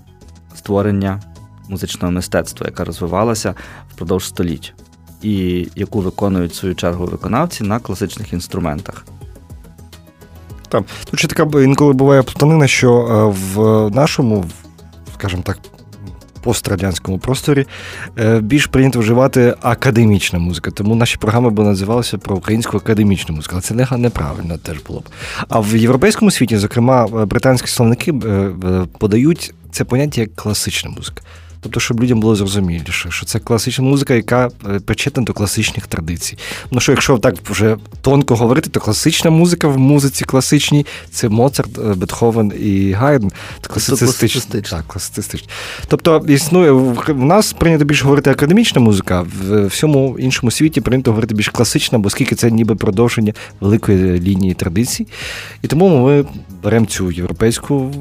створення 0.55 1.21
музичного 1.69 2.12
мистецтва, 2.12 2.67
яка 2.67 2.85
розвивалася 2.85 3.55
впродовж 3.91 4.25
століть, 4.25 4.75
і 5.23 5.69
яку 5.76 6.00
виконують 6.00 6.53
в 6.53 6.55
свою 6.55 6.75
чергу 6.75 7.07
виконавці 7.07 7.65
на 7.65 7.79
класичних 7.79 8.33
інструментах. 8.33 9.05
Там 10.69 10.85
тут 11.11 11.19
ще 11.19 11.29
така 11.29 11.62
інколи 11.62 11.93
буває 11.93 12.23
плутанина, 12.23 12.67
що 12.67 12.93
е, 13.00 13.38
в 13.55 13.91
нашому, 13.91 14.45
скажімо 15.15 15.43
так, 15.43 15.59
пострадянському 16.47 17.19
просторі 17.19 17.67
е, 18.19 18.41
більш 18.41 18.67
прийнято 18.67 18.99
вживати 19.00 19.55
академічна 19.62 20.38
музика. 20.38 20.71
Тому 20.71 20.95
наші 20.95 21.17
програми 21.17 21.50
би 21.50 21.65
називалися 21.65 22.19
про 22.19 22.37
українську 22.37 22.76
академічну 22.76 23.35
музику. 23.35 23.53
Але 23.53 23.62
це 23.62 23.97
неправильно 23.97 24.59
теж 24.59 24.76
було 24.87 25.00
б. 25.00 25.05
А 25.49 25.61
в 25.61 25.76
європейському 25.76 26.31
світі, 26.31 26.57
зокрема, 26.57 27.07
британські 27.07 27.69
словники 27.69 28.11
е, 28.11 28.50
подають 28.99 29.55
це 29.71 29.85
поняття 29.85 30.21
як 30.21 30.35
класична 30.35 30.91
музика. 30.91 31.23
Тобто, 31.66 31.80
щоб 31.80 32.02
людям 32.02 32.20
було 32.20 32.37
зрозуміліше, 32.37 33.11
що 33.11 33.26
це 33.26 33.38
класична 33.38 33.85
музика, 33.85 34.14
яка 34.14 34.49
е, 34.68 34.80
причетна 34.80 35.23
до 35.23 35.32
класичних 35.32 35.87
традицій. 35.87 36.38
Ну 36.70 36.80
що, 36.80 36.92
якщо 36.92 37.18
так 37.18 37.35
вже 37.50 37.76
тонко 38.00 38.37
говорити, 38.37 38.70
то 38.70 38.80
класична 38.80 39.30
музика 39.30 39.68
в 39.68 39.78
музиці 39.78 40.25
класичній 40.25 40.87
це 41.11 41.28
Моцарт, 41.28 41.78
е, 41.78 41.94
Бетховен 41.94 42.52
і 42.61 42.92
Гайден. 42.92 43.30
Це 43.61 43.68
класицистична. 43.68 44.61
Так, 44.61 44.85
класицистична. 44.87 45.49
Тобто 45.88 46.25
існує 46.28 46.70
в 46.73 47.25
нас 47.25 47.52
прийнято 47.52 47.85
більше 47.85 48.04
говорити 48.04 48.30
академічна 48.30 48.80
музика, 48.80 49.26
в 49.40 49.66
всьому 49.66 50.18
іншому 50.18 50.50
світі 50.50 50.80
прийнято 50.80 51.11
говорити 51.11 51.35
більш 51.35 51.49
класична, 51.49 51.99
бо 51.99 52.06
оскільки 52.06 52.35
це 52.35 52.50
ніби 52.50 52.75
продовження 52.75 53.32
великої 53.61 54.20
лінії 54.20 54.54
традицій. 54.54 55.06
І 55.62 55.66
тому 55.66 56.04
ми 56.04 56.25
беремо 56.62 56.87
цю 56.87 57.11
європейську 57.11 57.92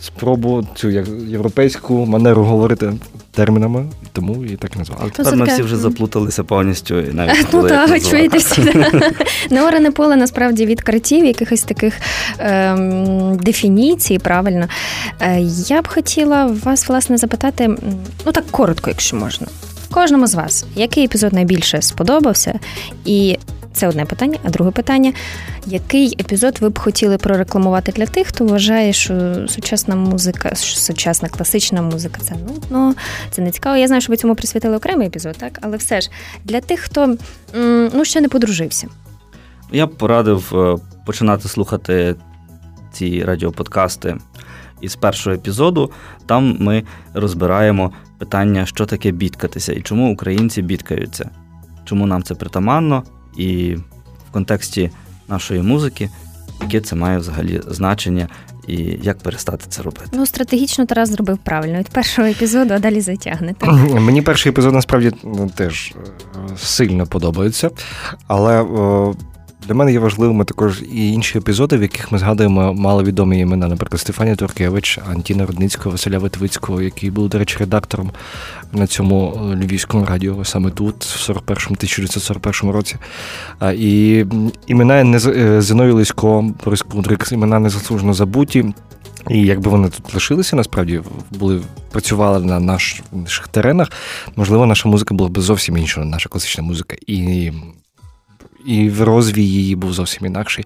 спробу 0.00 0.66
цю 0.74 0.90
європейську 1.28 2.06
манеру 2.06 2.44
говорити 2.44 2.92
термінами, 3.30 3.86
тому 4.12 4.44
і 4.44 4.56
так 4.56 4.76
назвали. 4.76 5.10
Тепер 5.10 5.36
ми 5.36 5.44
всі 5.44 5.62
вже 5.62 5.76
заплуталися 5.76 6.44
повністю 6.44 7.00
і 7.00 7.12
навіть 7.12 7.46
Ну 7.52 7.68
так, 7.68 7.88
ви 7.88 8.00
чуєте 8.00 8.38
всі. 8.38 8.62
Неорене 9.50 9.90
поле 9.90 10.16
насправді 10.16 10.66
відкриттів, 10.66 11.24
якихось 11.24 11.62
таких 11.62 11.94
ем, 12.38 13.36
дефініцій, 13.36 14.18
правильно. 14.18 14.68
Е, 15.20 15.40
я 15.66 15.82
б 15.82 15.88
хотіла 15.88 16.46
вас, 16.64 16.88
власне, 16.88 17.16
запитати, 17.16 17.68
ну 18.26 18.32
так 18.32 18.44
коротко, 18.50 18.90
якщо 18.90 19.16
можна. 19.16 19.46
Кожному 19.90 20.26
з 20.26 20.34
вас, 20.34 20.64
який 20.76 21.04
епізод 21.04 21.32
найбільше 21.32 21.82
сподобався, 21.82 22.58
і 23.04 23.38
це 23.72 23.88
одне 23.88 24.04
питання. 24.04 24.38
А 24.44 24.50
друге 24.50 24.70
питання: 24.70 25.12
який 25.66 26.16
епізод 26.20 26.58
ви 26.60 26.68
б 26.68 26.78
хотіли 26.78 27.18
прорекламувати 27.18 27.92
для 27.92 28.06
тих, 28.06 28.26
хто 28.26 28.44
вважає, 28.44 28.92
що 28.92 29.34
сучасна 29.48 29.96
музика, 29.96 30.54
сучасна 30.54 31.28
класична 31.28 31.82
музика 31.82 32.20
це 32.20 32.34
нудно, 32.34 32.94
це 33.30 33.42
не 33.42 33.50
цікаво. 33.50 33.76
Я 33.76 33.86
знаю, 33.86 34.02
що 34.02 34.12
ви 34.12 34.16
цьому 34.16 34.34
присвятили 34.34 34.76
окремий 34.76 35.06
епізод, 35.06 35.36
так? 35.38 35.58
Але 35.62 35.76
все 35.76 36.00
ж 36.00 36.10
для 36.44 36.60
тих, 36.60 36.80
хто 36.80 37.16
ну 37.94 38.04
ще 38.04 38.20
не 38.20 38.28
подружився. 38.28 38.88
Я 39.72 39.86
б 39.86 39.94
порадив 39.96 40.52
е, 40.54 40.76
починати 41.06 41.48
слухати 41.48 42.14
ці 42.92 43.24
радіоподкасти 43.24 44.16
із 44.80 44.96
першого 44.96 45.36
епізоду. 45.36 45.90
Там 46.26 46.56
ми 46.60 46.82
розбираємо 47.14 47.92
питання, 48.18 48.66
що 48.66 48.86
таке 48.86 49.10
бідкатися 49.10 49.72
і 49.72 49.82
чому 49.82 50.12
українці 50.12 50.62
бідкаються, 50.62 51.30
чому 51.84 52.06
нам 52.06 52.22
це 52.22 52.34
притаманно, 52.34 53.02
і 53.36 53.74
в 54.28 54.32
контексті 54.32 54.90
нашої 55.28 55.62
музики, 55.62 56.10
яке 56.62 56.80
це 56.80 56.96
має 56.96 57.18
взагалі 57.18 57.60
значення. 57.68 58.28
І 58.66 58.98
як 59.02 59.18
перестати 59.18 59.64
це 59.68 59.82
робити? 59.82 60.06
Ну, 60.12 60.26
стратегічно 60.26 60.86
Тарас 60.86 61.08
зробив 61.10 61.38
правильно 61.38 61.78
від 61.78 61.88
першого 61.88 62.28
епізоду, 62.28 62.74
а 62.74 62.78
далі 62.78 63.00
затягнете. 63.00 63.66
Мені 64.00 64.22
перший 64.22 64.50
епізод 64.50 64.74
насправді 64.74 65.12
ну, 65.24 65.50
теж 65.54 65.94
е, 65.96 66.56
сильно 66.56 67.06
подобається, 67.06 67.70
але 68.26 68.62
для 69.70 69.74
мене 69.74 69.92
є 69.92 69.98
важливими 69.98 70.44
також 70.44 70.82
і 70.92 71.12
інші 71.12 71.38
епізоди, 71.38 71.76
в 71.76 71.82
яких 71.82 72.12
ми 72.12 72.18
згадуємо 72.18 72.74
маловідомі 72.74 73.38
імена, 73.38 73.68
наприклад, 73.68 74.00
Стефанія 74.00 74.36
Туркевич, 74.36 74.98
Антіна 75.10 75.46
Рудницького, 75.46 75.90
Василя 75.90 76.18
Витвицького, 76.18 76.82
який 76.82 77.10
був, 77.10 77.28
до 77.28 77.38
речі, 77.38 77.56
редактором 77.58 78.10
на 78.72 78.86
цьому 78.86 79.32
е, 79.52 79.56
львівському 79.56 80.04
радіо, 80.04 80.44
саме 80.44 80.70
тут, 80.70 80.94
в 81.04 81.30
41-му, 81.30 81.76
1941 81.76 82.70
році. 82.70 82.96
І 83.74 84.24
імена 84.66 85.20
е, 85.26 85.62
Зіною 85.62 85.94
Лисько, 85.94 86.54
Борис 86.64 86.82
Кудрик, 86.82 87.32
імена 87.32 87.58
незаслужено 87.58 88.14
забуті. 88.14 88.74
І 89.28 89.42
якби 89.42 89.70
вони 89.70 89.88
тут 89.88 90.14
лишилися, 90.14 90.56
насправді 90.56 91.00
були 91.30 91.62
працювали 91.90 92.46
на 92.46 92.60
наших 92.60 93.48
теренах, 93.50 93.92
можливо, 94.36 94.66
наша 94.66 94.88
музика 94.88 95.14
була 95.14 95.30
б 95.30 95.40
зовсім 95.40 95.76
іншою, 95.76 96.06
наша 96.06 96.28
класична 96.28 96.64
музика. 96.64 96.96
І 97.06 97.52
і 98.66 98.90
в 98.90 99.02
розвій 99.02 99.44
її 99.44 99.76
був 99.76 99.92
зовсім 99.92 100.26
інакший. 100.26 100.64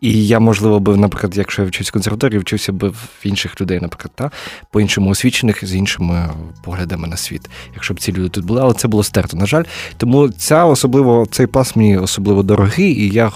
І 0.00 0.26
я, 0.26 0.40
можливо, 0.40 0.80
би, 0.80 0.96
наприклад, 0.96 1.36
якщо 1.36 1.62
я 1.62 1.68
вчився 1.68 1.90
в 1.90 1.92
консерваторії, 1.92 2.40
вчився 2.40 2.72
б 2.72 2.88
в 2.88 3.20
інших 3.22 3.60
людей, 3.60 3.80
наприклад, 3.80 4.12
та 4.14 4.30
по-іншому 4.70 5.10
освічених 5.10 5.66
з 5.66 5.74
іншими 5.74 6.30
поглядами 6.64 7.08
на 7.08 7.16
світ, 7.16 7.50
якщо 7.74 7.94
б 7.94 8.00
ці 8.00 8.12
люди 8.12 8.28
тут 8.28 8.44
були, 8.44 8.60
але 8.60 8.74
це 8.74 8.88
було 8.88 9.02
стерто, 9.02 9.36
на 9.36 9.46
жаль. 9.46 9.64
Тому 9.96 10.28
ця 10.28 10.64
особливо 10.64 11.26
цей 11.30 11.46
пас 11.46 11.76
мені 11.76 11.98
особливо 11.98 12.42
дорогий, 12.42 12.92
і 12.92 13.08
я 13.08 13.32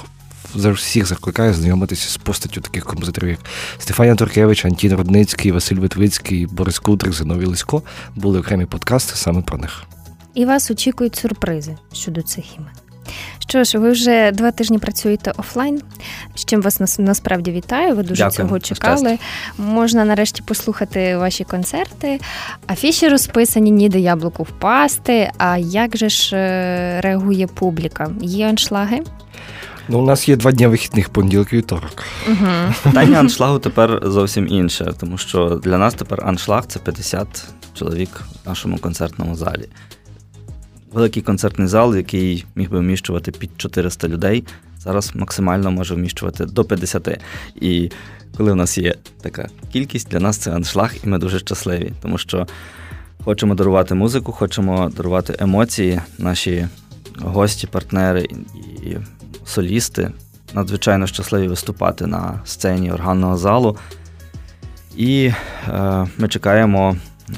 завжди 0.55 0.83
всіх 0.83 1.07
закликаю 1.07 1.55
знайомитися 1.55 2.11
з 2.11 2.17
постаттю 2.17 2.61
таких 2.61 2.85
композиторів, 2.85 3.31
як 3.31 3.39
Стефанія 3.79 4.15
Туркевич, 4.15 4.65
Антін 4.65 4.93
Рудницький, 4.93 5.53
Василь 5.53 5.77
Витвицький, 5.77 6.47
Борис 6.47 6.79
Кудрик, 6.79 7.13
Зиновій 7.13 7.47
Лисько. 7.47 7.83
Були 8.15 8.41
окремі 8.41 8.67
подкасти 8.67 9.17
саме 9.17 9.43
про 9.43 9.59
них. 9.59 9.83
І 10.35 10.45
вас 10.45 10.71
очікують 10.71 11.17
сюрпризи 11.17 11.77
щодо 11.93 12.23
цих 12.23 12.57
імен. 12.57 12.86
Що 13.39 13.65
ж, 13.65 13.79
ви 13.79 13.91
вже 13.91 14.33
два 14.33 14.51
тижні 14.51 14.79
працюєте 14.79 15.33
офлайн. 15.37 15.83
З 16.35 16.45
чим 16.45 16.63
вас 16.63 16.99
насправді 16.99 17.53
вітаю. 17.53 17.97
Ви 17.97 18.03
дуже 18.03 18.25
Дякую. 18.25 18.49
цього 18.49 18.61
чекали. 18.61 19.19
Можна 19.59 20.05
нарешті 20.05 20.43
послухати 20.43 21.17
ваші 21.17 21.45
концерти. 21.45 22.21
Афіші 22.67 23.09
розписані, 23.09 23.71
ніде 23.71 24.01
яблуку 24.01 24.43
впасти. 24.43 25.31
А 25.39 25.59
як 25.59 25.97
же 25.97 26.09
ж 26.09 26.37
е, 26.37 27.01
реагує 27.01 27.47
публіка? 27.47 28.11
Є 28.21 28.49
аншлаги? 28.49 29.01
Ну, 29.89 29.99
у 29.99 30.03
нас 30.03 30.29
є 30.29 30.37
два 30.37 30.53
дні 30.53 30.67
вихідних 30.67 31.09
понеділок 31.09 31.53
і 31.53 31.57
вівторок. 31.57 32.05
Угу. 32.29 32.47
Питання 32.83 33.19
аншлагу 33.19 33.59
тепер 33.59 34.01
зовсім 34.03 34.49
інше, 34.49 34.93
тому 35.01 35.19
що 35.19 35.61
для 35.65 35.79
нас 35.79 35.95
тепер 35.95 36.27
аншлаг 36.27 36.67
це 36.67 36.79
50 36.79 37.27
чоловік 37.75 38.23
в 38.45 38.49
нашому 38.49 38.79
концертному 38.79 39.35
залі 39.35 39.69
великий 40.97 41.23
концертний 41.23 41.69
зал, 41.69 41.97
який 41.97 42.47
міг 42.55 42.71
би 42.71 42.79
вміщувати 42.79 43.31
під 43.33 43.51
400 43.57 44.09
людей, 44.09 44.45
зараз 44.79 45.11
максимально 45.15 45.71
може 45.71 45.95
вміщувати 45.95 46.47
до 46.47 46.65
50. 46.65 47.21
І 47.55 47.91
коли 48.37 48.53
в 48.53 48.57
нас 48.57 48.79
є 48.79 48.95
така 49.23 49.49
кількість, 49.73 50.09
для 50.09 50.21
нас 50.21 50.37
це 50.37 50.53
аншлаг, 50.53 50.95
і 51.05 51.09
ми 51.09 51.19
дуже 51.19 51.39
щасливі, 51.39 51.93
тому 52.03 52.19
що 52.19 52.47
хочемо 53.25 53.55
дарувати 53.55 53.95
музику, 53.95 54.33
хочемо 54.33 54.93
дарувати 54.97 55.37
емоції. 55.39 56.01
Наші 56.19 56.69
гості, 57.19 57.67
партнери 57.67 58.29
і 58.83 58.97
солісти 59.45 60.11
надзвичайно 60.55 61.07
щасливі 61.07 61.49
виступати 61.49 62.07
на 62.07 62.41
сцені 62.45 62.93
органного 62.93 63.37
залу. 63.37 63.77
І 64.97 65.33
е, 65.69 66.07
ми 66.19 66.29
чекаємо 66.29 66.97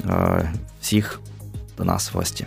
е, 0.09 0.51
всіх 0.81 1.19
до 1.77 1.83
нас 1.83 2.13
в 2.13 2.17
гості. 2.17 2.45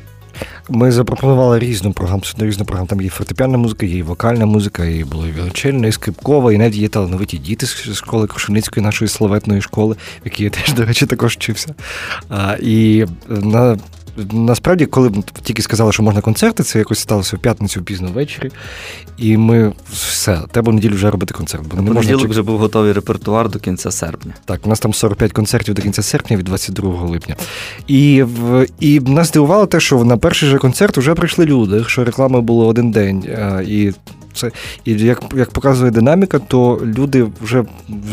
Ми 0.68 0.92
запропонували 0.92 1.58
різну 1.58 1.92
програму, 1.92 2.22
різну 2.38 2.64
програму. 2.64 2.88
Там 2.88 3.00
є 3.00 3.08
фортепіанна 3.08 3.58
музика, 3.58 3.86
є 3.86 3.98
і 3.98 4.02
вокальна 4.02 4.46
музика, 4.46 4.84
і 4.84 5.04
було 5.04 5.26
і 5.26 5.32
вілочельна, 5.32 5.88
і 5.88 5.92
скрипкова, 5.92 6.52
і 6.52 6.58
навіть 6.58 6.76
є 6.76 6.88
талановиті 6.88 7.38
діти 7.38 7.66
з 7.66 7.94
школи 7.94 8.26
Крушеницької, 8.26 8.86
нашої 8.86 9.08
славетної 9.08 9.60
школи, 9.60 9.94
в 9.94 10.24
якій 10.24 10.44
я 10.44 10.50
теж, 10.50 10.74
до 10.74 10.84
речі, 10.84 11.06
також 11.06 11.32
вчився. 11.32 11.74
А, 12.28 12.56
І 12.60 13.06
на 13.28 13.78
Насправді, 14.32 14.86
коли 14.86 15.12
тільки 15.42 15.62
сказали, 15.62 15.92
що 15.92 16.02
можна 16.02 16.20
концерти, 16.20 16.62
це 16.62 16.78
якось 16.78 16.98
сталося 16.98 17.36
в 17.36 17.38
п'ятницю 17.38 17.82
пізно 17.82 18.08
ввечері. 18.14 18.50
І 19.18 19.36
ми 19.36 19.72
все, 19.92 20.40
треба 20.52 20.70
в 20.72 20.74
неділю 20.74 20.94
вже 20.94 21.10
робити 21.10 21.34
концерт. 21.34 21.62
Бо 21.66 21.82
не 21.82 21.90
понеділок 21.90 22.28
вже 22.28 22.42
був 22.42 22.58
готовий 22.58 22.92
репертуар 22.92 23.48
до 23.48 23.58
кінця 23.58 23.90
серпня. 23.90 24.34
Так, 24.44 24.60
у 24.66 24.68
нас 24.68 24.80
там 24.80 24.94
45 24.94 25.32
концертів 25.32 25.74
до 25.74 25.82
кінця 25.82 26.02
серпня 26.02 26.36
від 26.36 26.44
22 26.44 27.02
липня. 27.02 27.36
І 27.88 28.24
і 28.80 29.00
нас 29.00 29.28
здивувало 29.28 29.66
те, 29.66 29.80
що 29.80 30.04
на 30.04 30.16
перший 30.16 30.48
же 30.48 30.58
концерт 30.58 30.98
вже 30.98 31.14
прийшли 31.14 31.46
люди, 31.46 31.84
що 31.86 32.04
реклами 32.04 32.40
було 32.40 32.66
один 32.66 32.90
день. 32.90 33.24
І 33.68 33.92
це 34.34 34.50
і 34.84 34.92
як 34.92 35.22
як 35.34 35.50
показує 35.50 35.90
динаміка, 35.90 36.38
то 36.38 36.80
люди 36.84 37.28
вже 37.40 37.64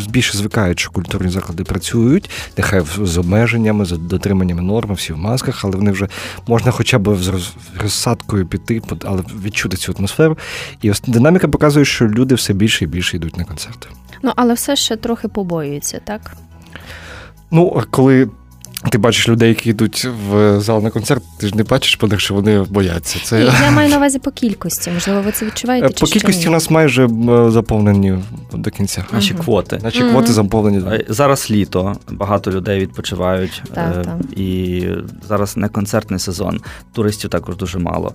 більше 0.10 0.38
звикають, 0.38 0.80
що 0.80 0.92
культурні 0.92 1.30
заклади 1.30 1.64
працюють, 1.64 2.30
нехай 2.58 2.82
з 3.04 3.18
обмеженнями, 3.18 3.86
з 3.86 3.92
дотриманнями 3.92 4.62
норм, 4.62 4.94
всі 4.94 5.14
в 5.14 5.18
масках, 5.18 5.66
але 5.66 5.78
вони 5.78 5.92
вже 5.92 6.08
можна 6.48 6.72
хоча 6.72 7.00
б 7.00 7.16
з 7.16 7.34
розсадкою 7.82 8.48
піти, 8.48 8.82
але 9.06 9.24
відчути 9.44 9.78
цю 9.78 9.96
атмосферу. 10.00 10.38
І 10.82 10.92
ось 10.92 11.02
динаміка 11.08 11.48
показує, 11.48 11.86
що 11.86 12.08
люди 12.08 12.36
все 12.36 12.54
більше 12.54 12.84
і 12.84 12.88
більше 12.88 13.18
йдуть 13.18 13.38
на 13.38 13.44
концерти. 13.44 13.88
Ну 14.24 14.32
але 14.36 14.54
все 14.54 14.76
ще 14.76 14.96
трохи 14.96 15.28
побоюються, 15.28 16.02
так? 16.06 16.22
Ну, 17.52 17.84
коли 17.92 18.30
Ти 18.92 18.98
бачиш 18.98 19.30
людей, 19.30 19.50
які 19.50 19.70
йдуть 19.70 20.08
в 20.30 20.60
зал 20.60 20.84
на 20.84 20.90
концерт, 20.90 21.24
ти 21.38 21.48
ж 21.48 21.56
не 21.56 21.64
бачиш 21.64 21.96
по 21.96 22.08
них, 22.08 22.20
що 22.20 22.34
вони 22.34 22.60
бояться. 22.60 23.20
Це... 23.24 23.44
Я 23.64 23.72
маю 23.72 23.90
на 23.90 23.98
увазі 23.98 24.20
по 24.20 24.32
кількості. 24.32 24.92
Можливо, 24.92 25.22
ви 25.22 25.32
це 25.32 25.46
відчуваєте? 25.46 25.88
Е, 25.88 25.90
по 25.90 26.08
чи 26.08 26.14
кількості 26.14 26.42
ще 26.42 26.50
у 26.50 26.52
нас 26.52 26.70
майже 26.70 27.10
заповнені 27.50 28.20
до 28.54 28.72
кінця. 28.72 29.06
Наші 29.14 29.34
угу. 29.34 29.44
квоти. 29.44 29.80
Наші 29.84 30.04
угу. 30.04 30.12
квоти 30.12 30.34
заповнені. 30.34 30.84
Е, 30.88 31.06
зараз 31.10 31.52
літо, 31.52 31.96
багато 32.12 32.52
людей 32.52 32.80
відпочивають. 32.80 33.64
Так, 33.74 33.96
е, 34.00 34.04
так. 34.04 34.40
І 34.40 34.84
зараз 35.28 35.58
не 35.58 35.70
концертний 35.70 36.20
сезон, 36.20 36.62
туристів 36.94 37.30
також 37.30 37.56
дуже 37.58 37.80
мало. 37.80 38.14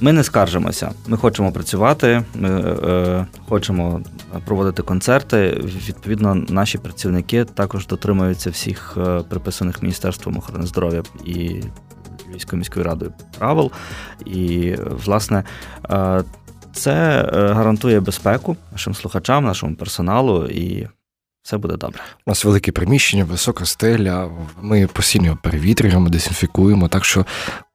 Ми 0.00 0.12
не 0.12 0.24
скаржимося. 0.24 0.92
Ми 1.06 1.16
хочемо 1.16 1.52
працювати, 1.52 2.24
ми 2.34 2.60
е, 2.60 3.26
хочемо 3.48 4.00
проводити 4.44 4.82
концерти. 4.82 5.50
Відповідно, 5.88 6.34
наші 6.34 6.78
працівники 6.78 7.44
також 7.44 7.86
дотримуються 7.86 8.50
всіх 8.50 8.96
е, 8.96 9.20
приписаних 9.20 9.82
Міністерством 9.82 10.38
охорони 10.38 10.66
здоров'я 10.66 11.02
і 11.24 11.62
Львівською 12.30 12.58
міською 12.58 12.84
радою 12.84 13.12
правил. 13.38 13.70
І, 14.26 14.74
власне, 15.04 15.44
е, 15.90 16.24
це 16.72 16.92
е, 17.34 17.52
гарантує 17.52 18.00
безпеку 18.00 18.56
нашим 18.72 18.94
слухачам, 18.94 19.44
нашому 19.44 19.74
персоналу 19.74 20.46
і. 20.46 20.88
Все 21.42 21.56
буде 21.56 21.76
добре. 21.76 22.00
У 22.26 22.30
нас 22.30 22.44
велике 22.44 22.72
приміщення, 22.72 23.24
висока 23.24 23.64
стеля. 23.64 24.30
Ми 24.62 24.86
постійно 24.86 25.38
перевітрюємо, 25.42 26.08
дезінфікуємо, 26.08 26.88
так 26.88 27.04
що 27.04 27.26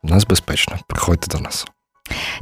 у 0.04 0.08
нас 0.08 0.26
безпечно. 0.26 0.78
Приходьте 0.88 1.38
до 1.38 1.44
нас. 1.44 1.68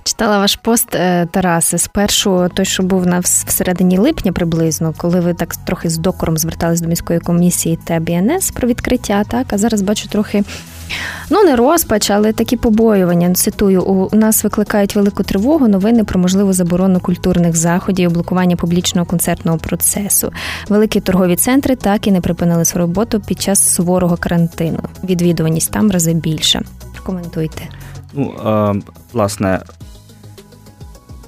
Читала 0.03 0.37
ваш 0.39 0.55
пост 0.55 0.95
е, 0.95 1.27
Тараси. 1.31 1.77
Спершу 1.77 2.49
той, 2.53 2.65
що 2.65 2.83
був 2.83 3.07
на 3.07 3.19
всередині 3.19 3.97
липня 3.97 4.31
приблизно, 4.31 4.93
коли 4.97 5.19
ви 5.19 5.33
так 5.33 5.55
трохи 5.55 5.89
з 5.89 5.97
докором 5.97 6.37
звертались 6.37 6.81
до 6.81 6.87
міської 6.87 7.19
комісії 7.19 7.79
та 7.83 7.99
БНС 7.99 8.51
про 8.51 8.67
відкриття. 8.67 9.23
Так, 9.23 9.45
а 9.53 9.57
зараз 9.57 9.81
бачу 9.81 10.07
трохи. 10.09 10.43
Ну, 11.29 11.43
не 11.43 11.55
розпач, 11.55 12.09
але 12.09 12.33
такі 12.33 12.57
побоювання. 12.57 13.33
Цитую, 13.33 13.83
у 13.83 14.15
нас 14.15 14.43
викликають 14.43 14.95
велику 14.95 15.23
тривогу 15.23 15.67
новини 15.67 16.03
про 16.03 16.19
можливу 16.19 16.53
заборону 16.53 16.99
культурних 16.99 17.55
заходів, 17.55 18.11
блокування 18.11 18.55
публічного 18.55 19.05
концертного 19.05 19.57
процесу. 19.57 20.31
Великі 20.69 20.99
торгові 20.99 21.35
центри 21.35 21.75
так 21.75 22.07
і 22.07 22.11
не 22.11 22.21
припинили 22.21 22.65
свою 22.65 22.87
роботу 22.87 23.21
під 23.27 23.41
час 23.41 23.75
суворого 23.75 24.17
карантину. 24.17 24.79
Відвідуваність 25.03 25.71
там 25.71 25.91
рази 25.91 26.13
більше. 26.13 26.61
Прокоментуйте. 26.93 27.61
Ну, 28.13 28.33
власне, 29.13 29.61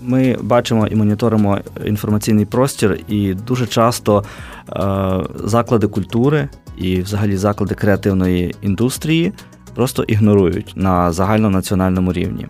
ми 0.01 0.38
бачимо 0.41 0.88
і 0.88 0.95
моніторимо 0.95 1.59
інформаційний 1.86 2.45
простір, 2.45 3.00
і 3.07 3.33
дуже 3.33 3.67
часто 3.67 4.24
е, 4.69 5.19
заклади 5.43 5.88
культури 5.88 6.50
і, 6.77 7.01
взагалі, 7.01 7.38
заклади 7.38 7.75
креативної 7.75 8.55
індустрії 8.62 9.33
просто 9.75 10.03
ігнорують 10.03 10.74
на 10.75 11.12
загальнонаціональному 11.12 12.13
рівні. 12.13 12.48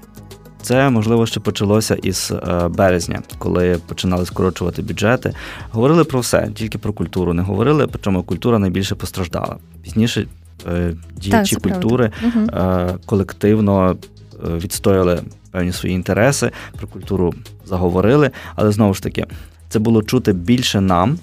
Це 0.62 0.90
можливо 0.90 1.26
ще 1.26 1.40
почалося 1.40 1.96
із 1.96 2.32
е, 2.32 2.68
березня, 2.68 3.22
коли 3.38 3.78
починали 3.88 4.26
скорочувати 4.26 4.82
бюджети. 4.82 5.34
Говорили 5.72 6.04
про 6.04 6.20
все, 6.20 6.50
тільки 6.56 6.78
про 6.78 6.94
культуру 6.94 7.34
не 7.34 7.42
говорили, 7.42 7.88
причому 7.88 8.24
культура 8.24 8.60
найбільше 8.60 8.96
постраждала. 8.96 9.58
Пізніше 9.84 10.28
е, 10.68 10.94
діячі 11.18 11.56
так, 11.56 11.64
культури 11.64 12.12
правда. 12.34 12.98
колективно 13.06 13.98
відстояли 14.44 15.22
певні 15.52 15.72
свої 15.72 15.96
інтереси, 15.96 16.52
про 16.78 16.88
культуру 16.88 17.34
заговорили, 17.66 18.32
але 18.56 18.72
знову 18.72 18.94
ж 18.94 19.04
таки, 19.04 19.26
це 19.70 19.80
було 19.80 20.04
чути 20.04 20.34
більше 20.34 20.82
нам 20.82 21.18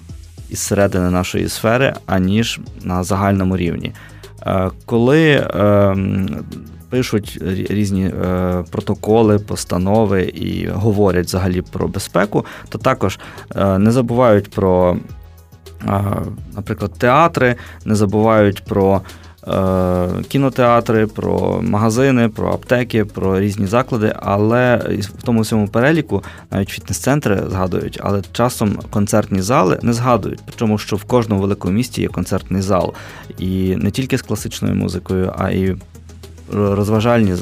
із 0.49 0.59
середини 0.59 1.09
нашої 1.09 1.49
сфери, 1.49 1.93
аніж 2.05 2.59
на 2.83 3.03
загальному 3.03 3.57
рівні. 3.57 3.93
Е, 4.45 4.69
коли 4.85 5.47
ем, 5.53 6.29
пишуть 6.89 7.37
різні 7.69 8.05
е, 8.05 8.63
протоколи, 8.71 9.39
постанови 9.39 10.23
і 10.23 10.67
говорять 10.67 11.25
взагалі 11.25 11.61
про 11.61 11.87
безпеку, 11.87 12.45
то 12.69 12.77
також 12.77 13.19
не 13.77 13.91
забувають 13.91 14.49
про, 14.49 14.97
наприклад, 16.55 16.93
театри, 16.97 17.55
не 17.85 17.95
забувають 17.95 18.63
про 18.65 19.01
Е, 19.01 19.26
кінотеатри, 20.27 21.07
про 21.07 21.61
магазини, 21.61 22.29
про 22.29 22.49
аптеки, 22.49 23.05
про 23.05 23.39
різні 23.39 23.65
заклади, 23.65 24.13
але 24.19 24.77
в 25.17 25.23
тому 25.23 25.41
всьому 25.41 25.67
переліку 25.67 26.23
навіть 26.51 26.69
фітнес-центри 26.69 27.43
згадують, 27.49 27.99
але 28.03 28.21
часом 28.31 28.79
концертні 28.89 29.41
зали 29.41 29.79
не 29.81 29.93
згадують, 29.93 30.39
причому 30.45 30.77
що 30.77 30.95
в 30.95 31.03
кожному 31.03 31.41
великому 31.41 31.73
місті 31.73 32.01
є 32.01 32.07
концертний 32.07 32.61
зал, 32.61 32.93
і 33.37 33.75
не 33.75 33.91
тільки 33.91 34.17
з 34.17 34.21
класичною 34.21 34.75
музикою, 34.75 35.33
а 35.37 35.51
й 35.51 35.75
Розважальні 36.53 37.31
е, 37.31 37.35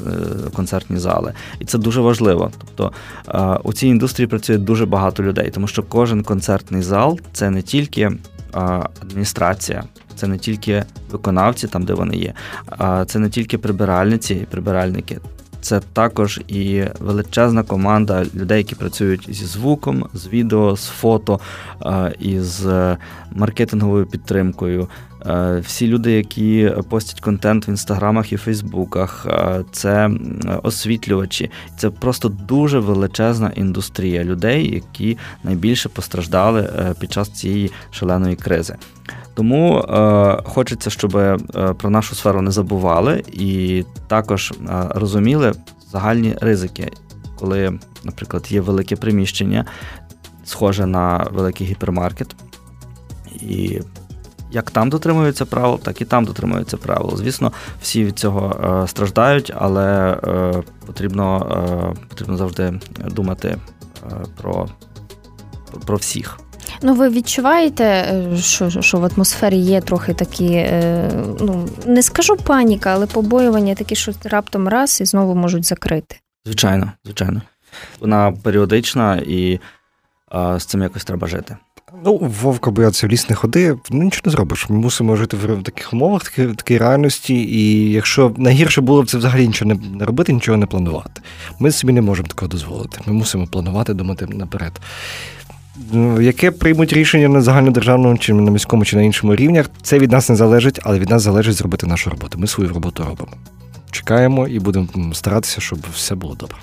концертні 0.56 0.98
зали, 0.98 1.34
і 1.60 1.66
це 1.66 1.78
дуже 1.78 2.02
важливо. 2.02 2.52
Тобто 2.58 2.92
е, 3.28 3.60
у 3.64 3.74
цій 3.74 3.88
індустрії 3.88 4.28
працює 4.28 4.58
дуже 4.58 4.86
багато 4.86 5.24
людей, 5.24 5.50
тому 5.50 5.68
що 5.68 5.84
кожен 5.84 6.24
концертний 6.24 6.82
зал 6.82 7.20
це 7.34 7.50
не 7.50 7.62
тільки 7.62 8.12
адміністрація, 9.02 9.84
це 10.16 10.28
не 10.28 10.38
тільки 10.38 10.84
виконавці, 11.12 11.68
там 11.68 11.86
де 11.86 11.94
вони 11.94 12.16
є, 12.16 12.34
а 12.66 13.06
це 13.06 13.20
не 13.20 13.30
тільки 13.30 13.58
прибиральниці 13.58 14.34
і 14.34 14.46
прибиральники. 14.46 15.20
Це 15.66 15.80
також 15.94 16.42
і 16.48 16.84
величезна 17.00 17.64
команда 17.64 18.26
людей, 18.36 18.58
які 18.58 18.76
працюють 18.76 19.28
зі 19.30 19.46
звуком, 19.46 20.06
з 20.14 20.28
відео, 20.28 20.76
з 20.76 20.88
фото, 20.88 21.40
із 22.20 22.66
е, 22.68 22.98
маркетинговою 23.32 24.06
підтримкою. 24.06 24.88
Всі 25.62 25.88
люди, 25.88 26.12
які 26.12 26.72
постять 26.90 27.22
контент 27.22 27.68
в 27.68 27.70
інстаграмах 27.70 28.34
і 28.34 28.38
фейсбуках, 28.38 29.28
це 29.72 30.10
освітлювачі. 30.64 31.52
Це 31.78 31.90
просто 31.90 32.30
дуже 32.30 32.80
величезна 32.80 33.52
індустрія 33.56 34.24
людей, 34.24 34.74
які 34.74 35.18
найбільше 35.44 35.90
постраждали 35.90 36.62
е, 36.62 36.94
під 37.00 37.14
час 37.14 37.30
цієї 37.30 37.72
шаленої 37.92 38.36
кризи. 38.36 38.76
Тому 39.36 39.78
е, 39.78 40.42
хочеться, 40.46 40.90
щоб 40.90 41.18
е, 41.18 41.38
про 41.78 41.90
нашу 41.90 42.16
сферу 42.16 42.42
не 42.42 42.52
забували 42.52 43.24
і 43.34 43.84
також 44.08 44.52
е, 44.52 44.88
розуміли 44.90 45.54
загальні 45.92 46.36
ризики, 46.42 46.92
коли, 47.40 47.80
наприклад, 48.04 48.48
є 48.50 48.62
велике 48.62 48.96
приміщення, 48.96 49.66
схоже 50.46 50.86
на 50.86 51.28
великий 51.32 51.68
гіпермаркет. 51.68 52.36
І 53.42 53.82
як 54.52 54.72
там 54.72 54.90
дотримуються 54.90 55.46
правил, 55.46 55.80
так 55.80 56.02
і 56.02 56.06
там 56.06 56.26
дотримуються 56.26 56.78
правил. 56.78 57.18
Звісно, 57.18 57.52
всі 57.82 58.06
від 58.06 58.20
цього 58.20 58.60
е, 58.84 58.88
страждають, 58.88 59.54
але 59.58 60.20
е, 60.28 60.64
потрібно 60.86 61.48
е, 61.96 62.08
потрібно 62.10 62.38
завжди 62.38 62.80
думати 63.06 63.58
про, 64.38 64.68
про 65.86 65.98
всіх. 65.98 66.40
Ну, 66.82 66.94
ви 66.94 67.10
відчуваєте, 67.10 67.84
е, 67.84 68.38
що 68.38 68.70
що 68.82 68.98
в 68.98 69.10
атмосфері 69.16 69.58
є 69.58 69.82
трохи 69.82 70.14
такі, 70.14 70.48
е, 70.54 71.12
ну 71.40 71.70
не 71.86 72.04
скажу 72.04 72.36
паніка, 72.36 72.90
але 72.94 73.06
побоювання 73.06 73.76
такі, 73.76 73.96
що 73.96 74.12
раптом 74.24 74.68
раз 74.68 75.02
і 75.02 75.06
знову 75.06 75.36
можуть 75.36 75.66
закрити. 75.66 76.16
Звичайно, 76.46 76.92
звичайно. 77.06 77.42
Вона 78.00 78.32
періодична 78.32 79.16
і 79.16 79.60
а, 80.28 80.60
з 80.60 80.66
цим 80.66 80.82
якось 80.82 81.06
треба 81.06 81.28
жити. 81.28 81.58
Ну, 82.04 82.18
вовка 82.42 82.72
бояться 82.72 83.08
в 83.08 83.10
ліс 83.10 83.30
не 83.30 83.36
ходи, 83.36 83.78
ну 83.92 84.04
нічого 84.04 84.22
не 84.26 84.32
зробиш. 84.32 84.70
Ми 84.70 84.78
мусимо 84.78 85.16
жити 85.16 85.38
в 85.38 85.64
таких 85.64 85.94
умовах, 85.94 86.24
такі, 86.24 86.46
в 86.46 86.56
такій 86.56 86.78
реальності. 86.78 87.34
І 87.34 87.92
якщо 87.92 88.34
найгірше 88.38 88.82
було 88.82 89.04
б 89.04 89.10
це 89.10 89.18
взагалі 89.18 89.48
нічого 89.48 89.76
не 89.94 90.06
робити, 90.06 90.34
нічого 90.34 90.58
не 90.58 90.66
планувати. 90.66 91.22
Ми 91.60 91.72
собі 91.72 91.94
не 91.94 92.02
можемо 92.02 92.28
такого 92.28 92.48
дозволити. 92.48 93.00
Ми 93.06 93.14
мусимо 93.14 93.48
планувати, 93.48 93.94
думати 93.94 94.28
наперед. 94.30 94.72
Яке 96.22 96.52
приймуть 96.52 96.94
рішення 96.94 97.28
на 97.28 97.42
загальнодержавному 97.42 98.18
чи 98.18 98.34
на 98.34 98.52
міському 98.52 98.86
чи 98.86 98.96
на 98.96 99.02
іншому 99.02 99.36
рівнях, 99.36 99.70
це 99.82 100.00
від 100.00 100.12
нас 100.12 100.30
не 100.30 100.36
залежить, 100.36 100.80
але 100.84 101.00
від 101.00 101.10
нас 101.10 101.22
залежить 101.22 101.56
зробити 101.56 101.88
нашу 101.88 102.10
роботу. 102.10 102.40
Ми 102.40 102.48
свою 102.48 102.70
роботу 102.70 103.04
робимо 103.04 103.32
чекаємо 103.92 104.48
і 104.48 104.60
будемо 104.60 105.14
старатися, 105.14 105.62
щоб 105.62 105.80
все 105.94 106.16
було 106.16 106.36
добре. 106.36 106.58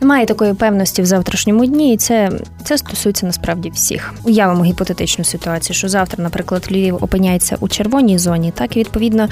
Немає 0.00 0.26
такої 0.26 0.54
певності 0.54 1.02
в 1.02 1.06
завтрашньому 1.06 1.66
дні, 1.66 1.94
і 1.94 1.96
це 1.96 2.30
це 2.64 2.78
стосується 2.78 3.26
насправді 3.26 3.70
всіх. 3.70 4.14
Уявимо 4.24 4.64
гіпотетичну 4.64 5.24
ситуацію, 5.24 5.76
що 5.76 5.88
завтра, 5.88 6.24
наприклад, 6.24 6.68
Львів 6.70 7.04
опиняється 7.04 7.56
у 7.60 7.68
червоній 7.68 8.18
зоні. 8.18 8.52
Так 8.54 8.76
і 8.76 8.78
відповідно, 8.78 9.28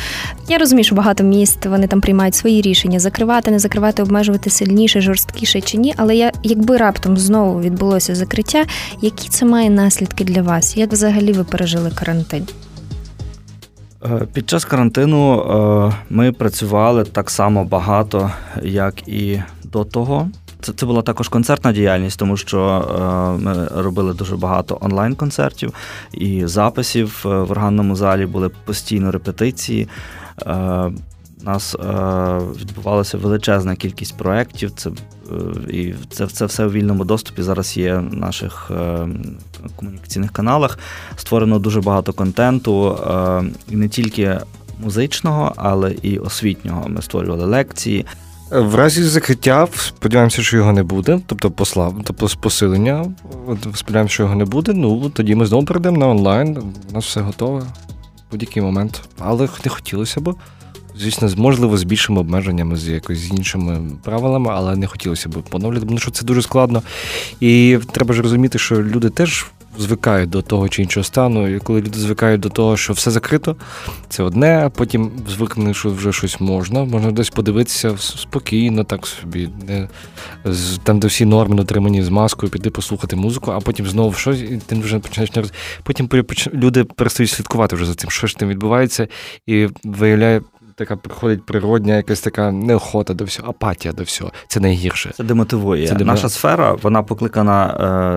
я 0.48 0.58
розумію, 0.58 0.84
що 0.84 0.94
багато 0.94 1.24
міст 1.24 1.66
вони 1.66 1.86
там 1.86 2.00
приймають 2.00 2.34
свої 2.34 2.62
рішення 2.62 3.00
закривати, 3.00 3.50
не 3.50 3.58
закривати, 3.58 4.02
обмежувати 4.02 4.50
сильніше, 4.50 5.00
жорсткіше 5.00 5.60
чи 5.60 5.76
ні. 5.76 5.94
Але 5.96 6.16
я, 6.16 6.32
якби 6.42 6.76
раптом 6.76 7.16
знову 7.16 7.60
відбулося 7.60 8.14
закриття, 8.14 8.64
які 9.00 9.28
це 9.28 9.46
має 9.46 9.70
наслідки 9.70 10.24
для 10.24 10.42
вас? 10.42 10.76
Як 10.76 10.92
взагалі 10.92 11.32
ви 11.32 11.44
пережили 11.44 11.90
карантин? 11.90 12.46
Е, 14.04 14.26
під 14.32 14.50
час 14.50 14.64
карантину 14.64 15.40
е, 15.40 15.96
ми 16.10 16.32
працювали 16.32 17.04
так 17.04 17.30
само 17.30 17.64
багато, 17.64 18.30
як 18.62 19.08
і 19.08 19.42
до 19.64 19.84
того. 19.84 20.28
це 20.60 20.72
це 20.72 20.86
була 20.86 21.02
також 21.02 21.28
концертна 21.28 21.72
діяльність, 21.72 22.18
тому 22.18 22.36
що 22.36 22.60
е, 22.60 23.42
ми 23.42 23.68
робили 23.82 24.14
дуже 24.14 24.36
багато 24.36 24.78
онлайн-концертів 24.80 25.74
і 26.12 26.46
записів 26.46 27.20
в 27.24 27.50
органному 27.50 27.96
залі 27.96 28.26
були 28.26 28.48
постійно 28.48 29.10
репетиції. 29.10 29.88
У 31.40 31.44
нас 31.44 31.76
відбувалася 32.60 33.18
величезна 33.18 33.76
кількість 33.76 34.16
проєктів. 34.16 34.70
Це 34.70 34.90
і 35.68 35.94
це 36.10 36.26
це 36.26 36.46
все 36.46 36.66
у 36.66 36.70
вільному 36.70 37.04
доступі. 37.04 37.42
Зараз 37.42 37.76
є 37.76 37.94
в 37.94 38.14
наших 38.14 38.70
комунікаційних 39.76 40.32
каналах. 40.32 40.78
Створено 41.16 41.58
дуже 41.58 41.80
багато 41.80 42.12
контенту, 42.12 42.98
і 43.70 43.76
не 43.76 43.88
тільки 43.88 44.38
музичного, 44.82 45.52
але 45.56 45.92
і 46.02 46.18
освітнього. 46.18 46.88
Ми 46.88 47.02
створювали 47.02 47.46
лекції. 47.46 48.06
В 48.50 48.74
разі 48.74 49.02
закриття 49.02 49.68
сподіваємося, 49.76 50.42
що 50.42 50.56
його 50.56 50.72
не 50.72 50.82
буде, 50.82 51.20
тобто 51.26 51.50
послав, 51.50 51.94
тобто 52.04 52.28
посилення. 52.40 53.06
Сподіваємося, 53.74 54.14
що 54.14 54.22
його 54.22 54.34
не 54.34 54.44
буде. 54.44 54.72
Ну 54.72 55.10
тоді 55.10 55.34
ми 55.34 55.46
знову 55.46 55.64
перейдемо 55.64 55.96
на 55.96 56.08
онлайн. 56.08 56.58
У 56.90 56.94
нас 56.94 57.04
все 57.04 57.20
готове 57.20 57.60
в 57.60 58.30
будь-який 58.30 58.62
момент. 58.62 59.02
Але 59.18 59.48
не 59.64 59.70
хотілося 59.70 60.20
б. 60.20 60.34
Звісно, 60.98 61.30
можливо, 61.36 61.76
з 61.76 61.82
більшими 61.82 62.20
обмеженнями, 62.20 62.76
з 62.76 62.88
якось 62.88 63.30
іншими 63.30 63.90
правилами, 64.04 64.50
але 64.54 64.76
не 64.76 64.86
хотілося 64.86 65.28
б 65.28 65.42
поновлювати, 65.42 65.86
тому 65.86 65.98
що 65.98 66.10
це 66.10 66.24
дуже 66.24 66.42
складно. 66.42 66.82
І 67.40 67.78
треба 67.92 68.14
ж 68.14 68.22
розуміти, 68.22 68.58
що 68.58 68.82
люди 68.82 69.10
теж 69.10 69.46
звикають 69.78 70.30
до 70.30 70.42
того 70.42 70.68
чи 70.68 70.82
іншого 70.82 71.04
стану. 71.04 71.56
І 71.56 71.58
коли 71.58 71.80
люди 71.80 71.98
звикають 71.98 72.40
до 72.40 72.48
того, 72.48 72.76
що 72.76 72.92
все 72.92 73.10
закрито, 73.10 73.56
це 74.08 74.22
одне, 74.22 74.62
а 74.64 74.70
потім 74.70 75.10
звикне, 75.28 75.74
що 75.74 75.90
вже 75.90 76.12
щось 76.12 76.40
можна. 76.40 76.84
Можна 76.84 77.12
десь 77.12 77.30
подивитися 77.30 77.96
спокійно, 77.98 78.84
так 78.84 79.06
собі, 79.06 79.48
не 79.66 79.88
там, 80.82 81.00
де 81.00 81.06
всі 81.06 81.24
норми 81.24 81.56
дотримані 81.56 82.02
з 82.02 82.08
маскою, 82.08 82.52
піти 82.52 82.70
послухати 82.70 83.16
музику, 83.16 83.50
а 83.50 83.60
потім 83.60 83.86
знову 83.86 84.12
щось, 84.12 84.40
і 84.40 84.60
ти 84.66 84.74
вже 84.74 84.98
починаєш 84.98 85.34
не 85.34 85.42
роз... 85.42 85.52
Потім 85.82 86.08
люди 86.54 86.84
перестають 86.84 87.30
слідкувати 87.30 87.76
вже 87.76 87.86
за 87.86 87.94
тим, 87.94 88.10
що 88.10 88.26
ж 88.26 88.36
там 88.36 88.48
відбувається, 88.48 89.08
і 89.46 89.68
виявляє 89.84 90.42
така 90.78 90.96
приходить 90.96 91.46
природня, 91.46 91.96
якась 91.96 92.20
така 92.20 92.52
неохота 92.52 93.14
до 93.14 93.24
всього, 93.24 93.50
апатія 93.50 93.94
до 93.94 94.02
всього. 94.02 94.32
Це 94.48 94.60
найгірше. 94.60 95.10
Це 95.14 95.24
демотивує. 95.24 95.82
Це 95.82 95.94
демотивує. 95.94 96.14
Наша 96.14 96.28
сфера 96.28 96.72
вона 96.82 97.02
покликана 97.02 97.66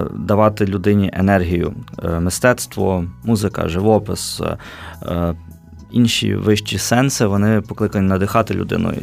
е, 0.09 0.15
давати 0.17 0.65
людині 0.65 1.09
енергію, 1.13 1.73
е, 2.03 2.19
мистецтво, 2.19 3.05
музика, 3.23 3.67
живопис. 3.67 4.41
Е, 4.41 4.57
е 5.05 5.35
Інші 5.91 6.35
вищі 6.35 6.77
сенси 6.77 7.25
вони 7.25 7.61
покликані 7.61 8.07
надихати 8.07 8.53
людину 8.53 8.93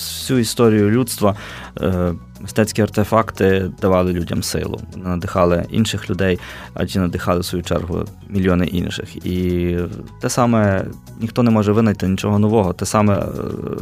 всю 0.00 0.38
історію 0.38 0.90
людства 0.90 1.34
е, 1.80 2.12
мистецькі 2.40 2.82
артефакти 2.82 3.70
давали 3.80 4.12
людям 4.12 4.42
силу, 4.42 4.80
надихали 4.96 5.66
інших 5.70 6.10
людей, 6.10 6.38
а 6.74 6.84
ті 6.84 6.98
надихали 6.98 7.40
в 7.40 7.44
свою 7.44 7.64
чергу 7.64 8.04
мільйони 8.28 8.66
інших. 8.66 9.26
І 9.26 9.76
те 10.20 10.28
саме 10.28 10.84
ніхто 11.20 11.42
не 11.42 11.50
може 11.50 11.72
винайти 11.72 12.08
нічого 12.08 12.38
нового. 12.38 12.72
Те 12.72 12.86
саме 12.86 13.14
е, 13.14 13.26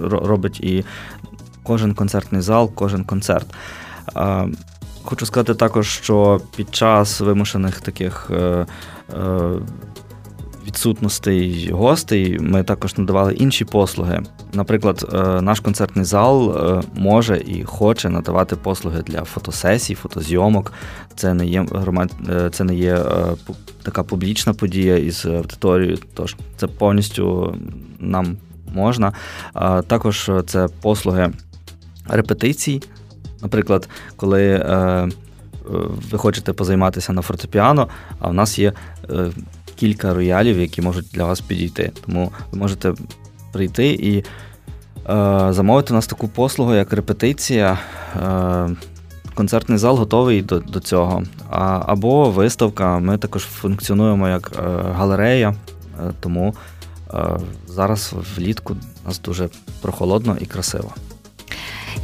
робить 0.08 0.60
і 0.60 0.84
кожен 1.62 1.94
концертний 1.94 2.42
зал, 2.42 2.70
кожен 2.74 3.04
концерт. 3.04 3.46
Хочу 5.02 5.26
сказати 5.26 5.54
також, 5.54 5.88
що 5.88 6.40
під 6.56 6.74
час 6.74 7.20
вимушених 7.20 7.80
таких 7.80 8.30
е, 8.30 8.66
відсутностей 10.66 11.70
гостей 11.72 12.38
ми 12.40 12.62
також 12.62 12.98
надавали 12.98 13.34
інші 13.34 13.64
послуги. 13.64 14.22
Наприклад, 14.52 15.08
е, 15.12 15.40
наш 15.42 15.60
концертний 15.60 16.04
зал 16.04 16.56
е, 16.56 16.82
може 16.94 17.42
і 17.46 17.64
хоче 17.64 18.08
надавати 18.08 18.56
послуги 18.56 19.02
для 19.02 19.24
фотосесій, 19.24 19.94
фотозйомок. 19.94 20.72
Це 21.16 21.34
не 21.34 21.46
є 21.46 21.66
громад... 21.72 22.12
Е, 22.30 22.50
це 22.50 22.64
не 22.64 22.74
є 22.74 22.98
така 23.82 24.02
публічна 24.02 24.54
подія 24.54 24.96
із 24.96 25.26
аудиторією, 25.26 25.98
тож 26.14 26.36
це 26.56 26.66
повністю 26.66 27.54
нам 27.98 28.36
можна. 28.74 29.12
Також 29.86 30.30
це 30.46 30.68
послуги 30.82 31.32
репетицій. 32.08 32.82
Наприклад, 33.42 33.88
коли 34.16 34.64
ви 36.10 36.18
хочете 36.18 36.52
позайматися 36.52 37.12
на 37.12 37.22
фортепіано, 37.22 37.88
а 38.18 38.28
в 38.28 38.34
нас 38.34 38.58
є 38.58 38.72
кілька 39.76 40.14
роялів, 40.14 40.60
які 40.60 40.82
можуть 40.82 41.06
для 41.12 41.24
вас 41.24 41.40
підійти. 41.40 41.92
Тому 42.06 42.32
ви 42.52 42.58
можете 42.58 42.94
прийти 43.52 43.88
і 43.88 44.18
е, 44.18 44.24
замовити 45.50 45.92
у 45.92 45.96
нас 45.96 46.06
таку 46.06 46.28
послугу, 46.28 46.74
як 46.74 46.92
репетиція. 46.92 47.78
Е, 48.16 48.68
Концертний 49.38 49.78
зал 49.78 49.96
готовий 49.96 50.42
до 50.42 50.58
до 50.58 50.80
цього. 50.80 51.22
А, 51.50 51.82
Або 51.86 52.30
виставка. 52.30 52.98
Ми 52.98 53.18
також 53.18 53.42
функціонуємо 53.42 54.28
як 54.28 54.52
е, 54.58 54.62
галерея, 54.92 55.48
е, 55.48 56.12
тому 56.20 56.54
е, 57.14 57.18
зараз 57.68 58.14
влітку 58.36 58.76
у 59.04 59.08
нас 59.08 59.20
дуже 59.20 59.48
прохолодно 59.80 60.36
і 60.40 60.46
красиво. 60.46 60.94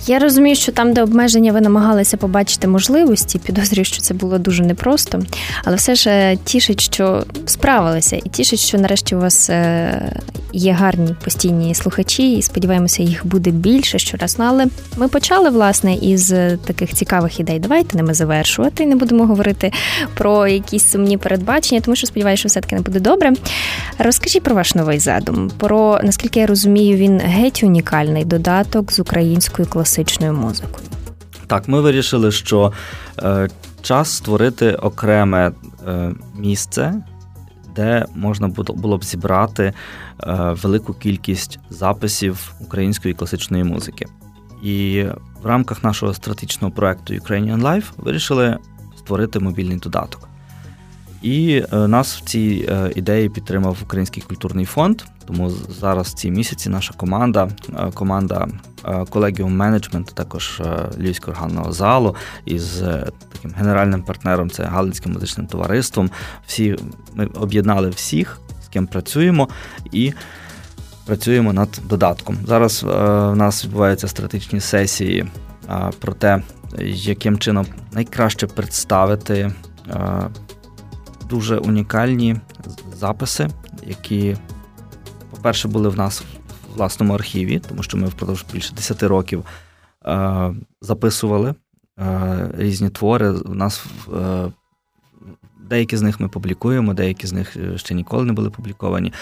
Я 0.07 0.19
розумію, 0.19 0.57
що 0.57 0.73
там, 0.73 0.93
де 0.93 1.03
обмеження, 1.03 1.53
ви 1.53 1.61
намагалися 1.61 2.17
побачити 2.17 2.69
можливості, 2.69 3.39
підозрюю, 3.39 3.85
що 3.85 4.01
це 4.01 4.15
було 4.15 4.39
дуже 4.39 4.63
непросто, 4.63 5.23
але 5.65 5.77
все 5.77 5.95
ж 5.95 6.11
е, 6.11 6.37
тішить, 6.37 6.81
що 6.81 7.25
справилися, 7.47 8.17
і 8.17 8.29
тішить, 8.29 8.61
що 8.61 8.79
нарешті 8.79 9.17
у 9.17 9.21
вас 9.21 9.51
є 10.55 10.73
гарні 10.73 11.15
постійні 11.25 11.75
слухачі, 11.75 12.33
і 12.33 12.43
сподіваємося, 12.43 13.03
їх 13.03 13.27
буде 13.27 13.51
більше 13.51 13.99
щораз. 13.99 14.37
Ну, 14.39 14.45
але 14.45 14.67
ми 14.97 15.09
почали 15.09 15.51
власне 15.51 15.95
із 15.95 16.29
таких 16.65 16.95
цікавих 16.95 17.41
ідей. 17.41 17.59
Давайте 17.59 17.97
ними 17.97 18.15
завершувати 18.15 18.83
і 18.83 18.87
не 18.87 18.97
будемо 18.97 19.27
говорити 19.27 19.73
про 20.15 20.47
якісь 20.47 20.91
сумні 20.91 21.19
передбачення, 21.19 21.81
тому 21.81 21.97
що 21.97 22.07
сподіваюся, 22.07 22.41
що 22.41 22.49
все 22.49 22.61
таки 22.61 22.77
не 22.77 22.83
буде 22.83 23.01
добре. 23.01 23.33
Розкажіть 23.99 24.43
про 24.43 24.55
ваш 24.55 24.75
новий 24.75 24.99
задум. 24.99 25.51
Про 25.59 26.01
наскільки 26.03 26.41
я 26.41 26.47
розумію, 26.47 26.97
він 26.97 27.19
геть 27.19 27.63
унікальний 27.63 28.25
додаток 28.25 28.93
з 28.93 28.99
українською 28.99 29.69
класичною 29.69 30.33
музикою. 30.33 30.85
Так, 31.47 31.69
ми 31.69 31.81
вирішили, 31.81 32.33
що 32.33 32.73
е, 33.23 33.49
час 33.83 34.11
створити 34.11 34.75
окреме 34.75 35.53
е, 35.89 36.13
місце 36.35 36.95
де 37.77 38.07
можна 38.15 38.49
було 38.49 38.99
б 38.99 39.05
зібрати 39.05 39.73
велику 40.63 40.95
кількість 40.95 41.59
записів 41.71 42.55
української 42.61 43.15
класичної 43.15 43.65
музики. 43.65 44.07
І 44.63 45.05
в 45.43 45.47
рамках 45.47 45.85
нашого 45.85 46.15
стратегічного 46.15 46.75
проекту 46.75 47.15
Ukrainian 47.15 47.61
Life 47.61 47.85
вирішили 47.97 48.59
створити 48.99 49.41
мобільний 49.41 49.77
додаток. 49.77 50.29
І 51.23 51.65
е, 51.73 51.77
нас 51.89 52.17
в 52.17 52.21
цій 52.21 52.67
е, 52.69 52.93
ідеї 52.97 53.29
підтримав 53.29 53.79
Український 53.83 54.23
культурний 54.23 54.65
фонд. 54.65 55.03
Тому 55.27 55.51
зараз 55.51 56.09
в 56.09 56.15
ці 56.15 56.31
місяці 56.31 56.69
наша 56.69 56.95
команда, 56.95 57.49
команда 57.95 58.49
колегіум 59.11 59.57
менеджменту, 59.57 60.15
також 60.15 60.63
Львівського 60.99 61.33
органного 61.33 61.73
залу 61.73 62.17
із 62.45 62.83
таким 63.33 63.51
генеральним 63.57 64.03
партнером, 64.03 64.51
це 64.51 64.63
Галицьким 64.65 65.13
музичним 65.13 65.47
товариством. 65.47 66.11
Всі 66.47 66.77
ми 67.15 67.27
об'єднали 67.27 67.89
всіх, 67.89 68.41
ким 68.75 68.87
працюємо, 68.87 69.49
і 69.93 70.13
працюємо 71.07 71.53
над 71.53 71.81
додатком. 71.85 72.39
Зараз 72.47 72.83
в 72.83 73.35
нас 73.35 73.65
відбуваються 73.65 74.09
стратегічні 74.09 74.61
сесії 74.61 75.27
про 76.01 76.13
те, 76.13 76.43
яким 76.79 77.39
чином 77.39 77.67
найкраще 77.93 78.47
представити 78.47 79.53
дуже 81.29 81.59
унікальні 81.59 82.37
записи, 82.97 83.49
які, 83.87 84.37
по-перше, 85.31 85.69
були 85.69 85.89
в 85.89 85.97
нас 85.97 86.21
в 86.21 86.77
власному 86.77 87.15
архіві, 87.15 87.59
тому 87.69 87.83
що 87.83 87.97
ми 87.97 88.07
впродовж 88.07 88.45
більше 88.53 88.75
10 88.75 89.03
років 89.03 89.45
е, 90.07 90.55
записували 90.81 91.55
е, 91.99 92.51
різні 92.59 92.91
твори. 92.91 93.31
У 93.31 93.55
нас 93.55 93.87
е, 94.15 94.53
Деякі 95.71 95.97
з 95.97 96.03
них 96.03 96.21
ми 96.21 96.29
публікуємо, 96.29 96.95
деякі 96.95 97.27
з 97.27 97.33
них 97.33 97.57
е, 97.57 97.79
ще 97.79 97.95
ніколи 97.95 98.25
не 98.25 98.33
були 98.33 98.51
публіковані. 98.51 99.13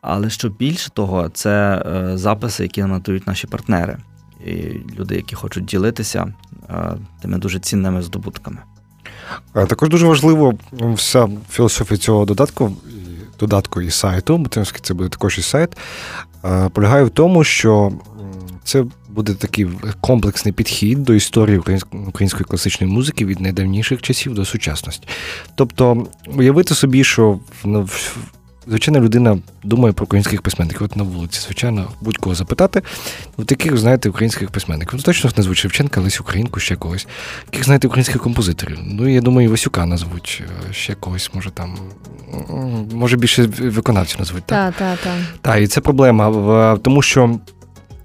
Але 0.00 0.30
що 0.30 0.48
більше 0.48 0.90
того, 0.90 1.28
це 1.28 1.82
е, 1.86 2.16
записи, 2.18 2.62
які 2.62 2.80
нам 2.80 2.90
надають 2.90 3.26
наші 3.26 3.46
партнери, 3.46 3.96
і 4.46 4.52
люди, 4.98 5.16
які 5.16 5.34
хочуть 5.34 5.64
ділитися 5.64 6.34
е, 6.70 6.94
тими 7.22 7.38
дуже 7.38 7.60
цінними 7.60 8.02
здобутками. 8.02 8.58
Також 9.52 9.88
дуже 9.88 10.06
важливо 10.06 10.54
вся 10.72 11.28
філософія 11.50 11.98
цього 11.98 12.24
додатку, 12.24 12.72
додатку 13.40 13.80
і 13.80 13.90
сайту, 13.90 14.38
бо 14.38 14.48
це 14.82 14.94
буде 14.94 15.08
також 15.08 15.38
і 15.38 15.42
сайт, 15.42 15.76
полягає 16.72 17.04
в 17.04 17.10
тому, 17.10 17.44
що 17.44 17.92
це 18.64 18.84
буде 19.18 19.34
такий 19.34 19.68
комплексний 20.00 20.52
підхід 20.52 21.04
до 21.04 21.14
історії 21.14 21.58
української 21.92 22.44
класичної 22.44 22.92
музики 22.92 23.24
від 23.24 23.40
найдавніших 23.40 24.02
часів 24.02 24.34
до 24.34 24.44
сучасності. 24.44 25.08
Тобто, 25.54 26.06
уявити 26.36 26.74
собі, 26.74 27.04
що 27.04 27.38
звичайна 28.66 29.00
людина 29.00 29.38
думає 29.64 29.92
про 29.92 30.04
українських 30.04 30.42
письменників. 30.42 30.82
От 30.82 30.96
на 30.96 31.02
вулиці, 31.02 31.40
звичайно, 31.40 31.90
будь-кого 32.00 32.34
запитати. 32.34 32.82
В 33.38 33.44
таких, 33.44 33.76
знаєте, 33.76 34.08
українських 34.08 34.50
письменників. 34.50 34.94
Ну, 34.94 35.02
точно 35.02 35.30
назвуть 35.36 35.58
Шевченка, 35.58 36.00
Лесь 36.00 36.20
Українку, 36.20 36.60
ще 36.60 36.76
когось. 36.76 37.06
Яких, 37.46 37.64
знаєте, 37.64 37.86
українських 37.86 38.22
композиторів. 38.22 38.78
Ну, 38.84 39.08
я 39.08 39.20
думаю, 39.20 39.48
і 39.48 39.50
Васюка 39.50 39.86
назвуть, 39.86 40.42
е, 40.70 40.72
ще 40.72 40.94
когось, 40.94 41.30
може 41.34 41.50
там. 41.50 41.76
Може 42.92 43.16
більше 43.16 43.42
виконавців 43.46 44.18
назвуть. 44.18 44.44
Так, 44.44 44.74
так, 44.74 44.98
так. 45.04 45.12
Так, 45.42 45.62
і 45.62 45.66
це 45.66 45.80
проблема, 45.80 46.78
тому 46.82 47.02
що. 47.02 47.40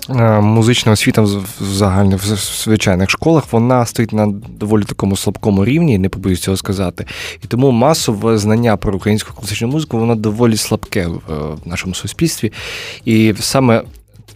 Е, 0.10 0.42
музична 0.42 0.92
освіта 0.92 1.22
в 1.22 1.46
загальних 1.62 2.24
в 2.24 2.64
звичайних 2.64 3.10
школах 3.10 3.44
вона 3.52 3.86
стоїть 3.86 4.14
на 4.14 4.28
доволі 4.60 4.84
такому 4.84 5.18
слабкому 5.18 5.66
рівні, 5.66 5.98
не 5.98 6.10
побоюсь 6.10 6.42
цього 6.42 6.58
сказати. 6.58 7.06
І 7.44 7.48
тому 7.48 7.72
масове 7.72 8.38
знання 8.38 8.78
про 8.78 8.94
українську 8.94 9.34
класичну 9.34 9.68
музику 9.68 10.00
воно 10.00 10.16
доволі 10.16 10.58
слабке 10.58 11.08
в 11.08 11.58
нашому 11.66 11.96
суспільстві. 11.96 12.52
І 13.06 13.34
саме 13.40 13.84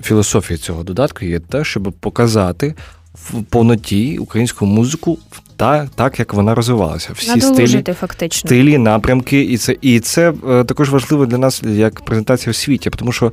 філософія 0.02 0.58
цього 0.58 0.84
додатку 0.84 1.26
є 1.26 1.40
те, 1.40 1.64
щоб 1.64 1.94
показати 2.00 2.76
в 3.14 3.44
повноті 3.44 4.18
українську 4.18 4.66
музику 4.66 5.20
так, 5.56 5.90
так 5.96 6.20
як 6.20 6.34
вона 6.34 6.56
розвивалася. 6.56 7.14
Всі 7.14 7.42
стилі, 7.42 7.84
фактично. 8.00 8.48
стилі, 8.48 8.78
напрямки, 8.78 9.42
і 9.42 9.58
це 9.58 9.78
і 9.82 10.00
це 10.00 10.34
е, 10.50 10.64
також 10.64 10.90
важливо 10.90 11.26
для 11.26 11.38
нас 11.38 11.64
як 11.64 12.02
презентація 12.02 12.52
в 12.52 12.56
світі, 12.56 12.90
тому 12.90 13.12
що. 13.12 13.32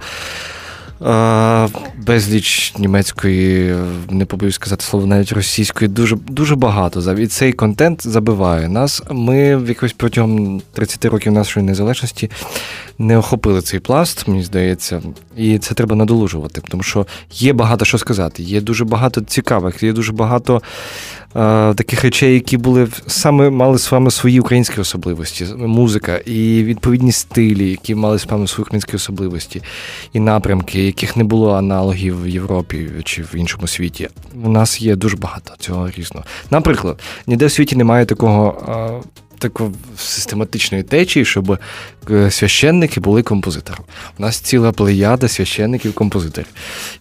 Безліч 2.07 2.75
німецької, 2.79 3.75
не 4.11 4.25
побоюсь 4.25 4.55
сказати 4.55 4.85
слово, 4.85 5.07
навіть 5.07 5.33
російської, 5.33 5.89
дуже 5.89 6.17
дуже 6.17 6.57
багато. 6.57 7.13
І 7.13 7.27
цей 7.27 7.53
контент 7.53 8.07
забиває 8.07 8.69
нас. 8.69 9.03
Ми 9.11 9.57
в 9.57 9.69
якось 9.69 9.93
протягом 9.93 10.63
30 10.73 11.05
років 11.05 11.33
нашої 11.33 11.67
незалежності 11.67 12.31
не 12.99 13.19
охопили 13.19 13.61
цей 13.61 13.81
пласт, 13.81 14.29
мені 14.29 14.43
здається, 14.43 15.03
і 15.37 15.59
це 15.59 15.75
треба 15.75 15.97
надолужувати, 15.97 16.63
тому 16.69 16.83
що 16.83 17.07
є 17.33 17.53
багато 17.53 17.85
що 17.85 17.99
сказати, 17.99 18.43
є 18.43 18.61
дуже 18.61 18.85
багато 18.85 19.21
цікавих, 19.21 19.83
є 19.83 19.93
дуже 19.93 20.13
багато 20.13 20.63
таких 21.75 22.05
речей, 22.05 22.35
які 22.35 22.57
були 22.57 22.89
саме 23.07 23.51
мали 23.51 23.79
з 23.79 23.93
вами 23.93 24.11
свої 24.11 24.41
українські 24.41 24.81
особливості, 24.81 25.47
музика 25.57 26.17
і 26.17 26.65
відповідні 26.65 27.13
стилі, 27.13 27.71
які 27.71 27.95
мали 27.95 28.19
з 28.19 28.27
вами 28.27 28.47
свої 28.47 28.63
українські 28.63 28.97
особливості 28.97 29.63
і 30.13 30.21
напрямки, 30.21 30.84
яких 30.87 31.17
не 31.17 31.25
було 31.25 31.55
аналогів 31.55 32.23
в 32.23 32.29
Європі 32.29 32.91
чи 33.05 33.23
в 33.23 33.35
іншому 33.35 33.67
світі. 33.67 34.09
У 34.45 34.49
нас 34.49 34.81
є 34.83 34.97
дуже 34.97 35.17
багато 35.17 35.55
цього 35.59 35.91
різного. 35.91 36.27
Наприклад, 36.51 37.01
ніде 37.27 37.47
в 37.47 37.53
світі 37.53 37.77
немає 37.77 38.07
такого. 38.07 39.03
Такої 39.39 39.71
систематичної 39.97 40.85
течії, 40.85 41.25
щоб 41.25 41.59
священники 42.31 43.01
були 43.01 43.23
композитором. 43.23 43.85
У 44.19 44.23
нас 44.23 44.41
ціла 44.41 44.73
плеяда 44.73 45.29
священників-композиторів. 45.29 46.49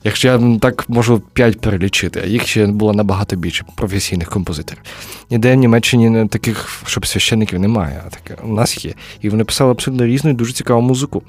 Якщо 0.04 0.28
я 0.28 0.60
так 0.60 0.90
можу 0.90 1.22
п'ять 1.34 1.62
перелічити, 1.62 2.22
а 2.24 2.26
їх 2.28 2.48
ще 2.48 2.68
було 2.68 2.94
набагато 2.94 3.36
більше 3.36 3.66
професійних 3.76 4.30
композиторів. 4.30 4.82
Ніде 5.30 5.54
в 5.54 5.56
Німеччині 5.56 6.28
таких, 6.28 6.84
щоб 6.86 7.08
священників 7.08 7.60
немає, 7.60 8.02
а 8.08 8.10
таке 8.10 8.42
у 8.44 8.54
нас 8.54 8.86
є. 8.86 8.94
І 9.22 9.30
вони 9.30 9.44
писали 9.44 9.72
абсолютно 9.72 10.06
різну 10.06 10.30
і 10.30 10.34
дуже 10.34 10.54
цікаву 10.54 10.82
музику. 10.82 11.24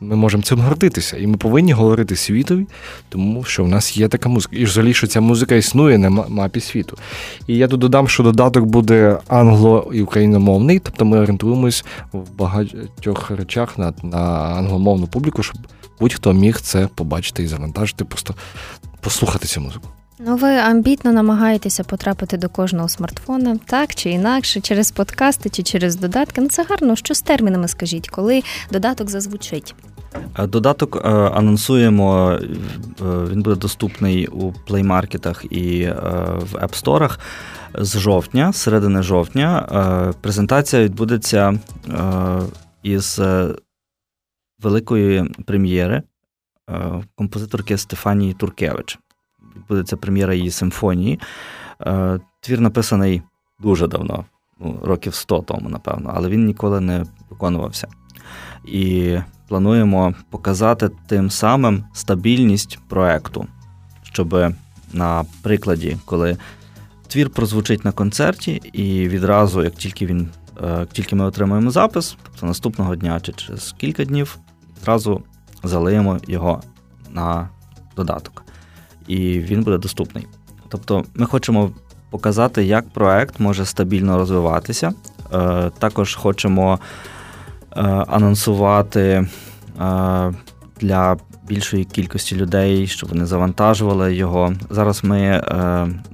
Ми 0.00 0.16
можемо 0.16 0.42
цим 0.42 0.60
гордитися. 0.60 1.16
І 1.16 1.26
ми 1.26 1.36
повинні 1.36 1.72
говорити 1.72 2.16
світові, 2.16 2.66
тому 3.08 3.44
що 3.44 3.64
в 3.64 3.68
нас 3.68 3.96
є 3.96 4.08
така 4.08 4.28
музика. 4.28 4.56
І 4.56 4.64
взагалі, 4.64 4.94
що 4.94 5.06
ця 5.06 5.20
музика 5.20 5.54
існує 5.54 5.98
на 5.98 6.10
мапі 6.10 6.60
світу. 6.60 6.98
І 7.46 7.56
я 7.56 7.68
тут 7.68 7.80
додам, 7.80 8.08
що 8.08 8.22
додаток 8.22 8.64
буде 8.64 9.18
англо- 9.28 9.92
і 9.94 10.02
україномовний 10.02 10.78
тобто 10.78 11.04
ми 11.04 11.18
орієнтуємось 11.18 11.84
в 12.12 12.30
багатьох 12.38 13.17
речах 13.30 13.78
на, 13.78 13.92
на 14.02 14.18
англомовну 14.58 15.06
публіку, 15.06 15.42
щоб 15.42 15.56
будь-хто 16.00 16.32
міг 16.32 16.60
це 16.60 16.88
побачити 16.94 17.42
і 17.42 17.46
завантажити, 17.46 18.04
просто 18.04 18.34
послухати 19.00 19.46
цю 19.46 19.60
музику. 19.60 19.88
Ну, 20.20 20.36
ви 20.36 20.48
амбітно 20.48 21.12
намагаєтеся 21.12 21.84
потрапити 21.84 22.36
до 22.36 22.48
кожного 22.48 22.88
смартфона, 22.88 23.56
так 23.66 23.94
чи 23.94 24.10
інакше, 24.10 24.60
через 24.60 24.90
подкасти 24.90 25.50
чи 25.50 25.62
через 25.62 25.96
додатки. 25.96 26.40
Ну 26.40 26.48
це 26.48 26.64
гарно. 26.68 26.96
Що 26.96 27.14
з 27.14 27.22
термінами 27.22 27.68
скажіть, 27.68 28.08
коли 28.08 28.42
додаток 28.72 29.10
зазвучить? 29.10 29.74
Е, 30.38 30.46
додаток 30.46 31.02
е, 31.04 31.08
анонсуємо, 31.08 32.30
е, 32.30 32.40
він 33.02 33.42
буде 33.42 33.56
доступний 33.56 34.26
у 34.26 34.52
плеймаркетах 34.52 35.44
і 35.50 35.88
в 36.38 36.54
App 36.54 36.82
Store 36.84 37.18
з 37.74 37.98
жовтня, 37.98 38.52
середини 38.52 39.02
жовтня, 39.02 39.68
е, 40.10 40.12
презентація 40.20 40.82
відбудеться 40.82 41.58
е, 41.88 41.98
із 42.82 43.18
е, 43.18 43.54
великої 44.58 45.24
прем'єри 45.46 46.02
композиторки 47.14 47.78
Стефанії 47.78 48.34
Туркевич. 48.34 48.98
Відбудеться 49.56 49.96
прем'єра 49.96 50.34
її 50.34 50.50
симфонії. 50.50 51.20
Твір 52.40 52.60
написаний 52.60 53.22
дуже 53.60 53.86
давно, 53.86 54.24
ну, 54.60 54.80
років 54.82 55.14
100 55.14 55.38
тому, 55.38 55.68
напевно, 55.68 56.12
але 56.14 56.28
він 56.28 56.46
ніколи 56.46 56.80
не 56.80 57.04
виконувався. 57.30 57.88
І 58.64 59.16
плануємо 59.48 60.14
показати 60.30 60.90
тим 61.06 61.30
самим 61.30 61.84
стабільність 61.92 62.78
проекту, 62.88 63.46
щоб 64.02 64.52
на 64.92 65.24
прикладі, 65.42 65.96
коли 66.04 66.36
твір 67.08 67.30
прозвучить 67.30 67.84
на 67.84 67.92
концерті, 67.92 68.60
і 68.72 69.08
відразу, 69.08 69.62
як 69.62 69.74
тільки 69.74 70.06
він, 70.06 70.20
е, 70.20 70.28
як 70.62 70.88
тільки 70.92 71.16
ми 71.16 71.24
отримаємо 71.24 71.70
запис, 71.70 72.16
тобто 72.22 72.46
наступного 72.46 72.96
дня 72.96 73.20
чи 73.20 73.32
через 73.32 73.74
кілька 73.78 74.04
днів, 74.04 74.38
зразу 74.84 75.22
залиємо 75.64 76.18
його 76.26 76.62
на 77.10 77.48
додаток, 77.96 78.44
і 79.06 79.40
він 79.40 79.62
буде 79.62 79.78
доступний. 79.78 80.26
Тобто, 80.68 81.04
ми 81.14 81.26
хочемо 81.26 81.70
показати, 82.10 82.64
як 82.64 82.88
проект 82.88 83.40
може 83.40 83.64
стабільно 83.64 84.18
розвиватися. 84.18 84.92
Е, 85.32 85.70
також 85.78 86.14
хочемо 86.14 86.78
е, 87.76 87.82
анонсувати 88.08 89.28
для 90.80 91.16
більшої 91.48 91.84
кількості 91.84 92.36
людей, 92.36 92.86
щоб 92.86 93.08
вони 93.08 93.26
завантажували 93.26 94.14
його. 94.14 94.54
Зараз 94.70 95.04
ми 95.04 95.20
е, 95.20 95.42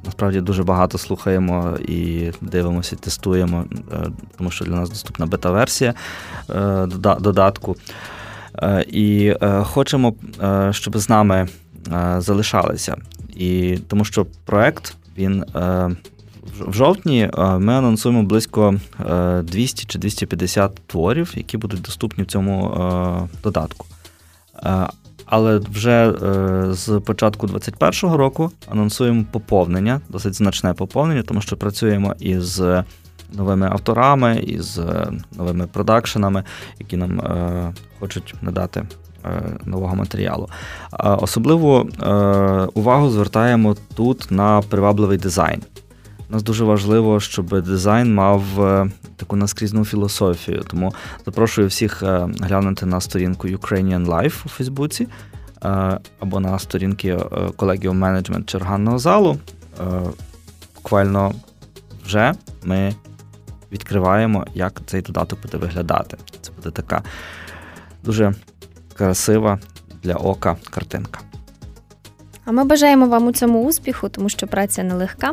насправді 0.05 0.40
дуже 0.40 0.62
багато 0.62 0.99
слухаємо 0.99 1.79
і 1.88 2.31
дивимося, 2.40 2.97
тестуємо, 2.97 3.64
е, 3.92 3.97
тому 4.38 4.51
що 4.51 4.64
для 4.64 4.75
нас 4.75 4.90
доступна 4.90 5.27
бета-версія 5.27 5.94
е, 6.51 6.87
додатку. 7.20 7.77
Е, 8.62 8.85
і 8.88 9.35
е, 9.42 9.62
хочемо, 9.62 10.14
е, 10.42 10.73
щоб 10.73 10.99
з 10.99 11.09
нами 11.09 11.49
залишалися. 12.18 12.97
І 13.37 13.79
тому 13.88 14.05
що 14.05 14.27
проект 14.44 14.97
він. 15.18 15.44
В 16.61 16.73
жовтні 16.73 17.31
ми 17.37 17.73
анонсуємо 17.73 18.23
близько 18.23 18.75
200 19.42 19.87
чи 19.87 19.99
250 19.99 20.75
творів, 20.87 21.33
які 21.37 21.57
будуть 21.57 21.81
доступні 21.81 22.25
в 22.25 22.27
цьому 22.27 23.29
додатку. 23.42 23.87
Але 25.27 25.59
вже 25.59 26.11
е, 26.11 26.73
з 26.73 27.01
початку 27.01 27.47
2021 27.47 28.17
року 28.17 28.51
анонсуємо 28.71 29.25
поповнення, 29.33 30.01
досить 30.09 30.35
значне 30.35 30.75
поповнення, 30.75 31.23
тому 31.23 31.41
що 31.41 31.57
працюємо 31.57 32.15
із 32.21 32.63
новими 33.37 33.67
авторами, 33.67 34.37
із 34.37 34.79
е, 34.79 35.13
новими 35.37 35.67
продакшенами, 35.67 36.45
які 36.79 36.97
нам 36.97 37.21
е, 37.21 37.73
хочуть 38.01 38.35
надати 38.43 38.87
е, 39.25 39.43
нового 39.65 39.97
матеріалу. 39.97 40.49
Особливу 41.01 41.89
е, 42.03 42.13
увагу 42.75 43.11
звертаємо 43.11 43.77
тут 43.95 44.31
на 44.31 44.63
привабливий 44.63 45.19
дизайн. 45.19 45.63
Нас 46.29 46.43
дуже 46.43 46.65
важливо, 46.65 47.21
щоб 47.21 47.63
дизайн 47.63 48.15
мав 48.15 48.63
е, 48.65 48.91
таку 49.17 49.37
наскрізну 49.37 49.85
філософію. 49.85 50.65
Тому 50.67 50.95
запрошую 51.27 51.69
всіх 51.69 52.03
е, 52.03 52.29
глянути 52.41 52.87
на 52.87 53.01
сторінку 53.01 53.49
Ukrainian 53.49 54.07
Life 54.07 54.43
у 54.47 54.49
Фейсбуці 54.49 55.09
е, 55.65 55.99
або 56.21 56.41
на 56.41 56.59
сторінки 56.59 57.19
колегіум 57.57 57.99
менеджмент 57.99 58.49
черганного 58.49 58.99
залу. 58.99 59.39
Буквально 60.75 61.33
вже 62.05 62.35
ми 62.65 62.95
відкриваємо, 63.73 64.47
як 64.55 64.81
цей 64.87 65.03
додаток 65.03 65.43
буде 65.43 65.57
виглядати. 65.57 66.17
Це 66.41 66.53
буде 66.57 66.71
така 66.71 67.03
дуже 68.05 68.35
красива 68.95 69.59
для 70.03 70.15
ока 70.15 70.57
картинка. 70.71 71.21
А 72.44 72.52
ми 72.52 72.64
бажаємо 72.64 73.07
вам 73.07 73.26
у 73.26 73.33
цьому 73.33 73.64
успіху, 73.64 74.09
тому 74.09 74.28
що 74.28 74.46
праця 74.46 74.83
нелегка. 74.83 75.33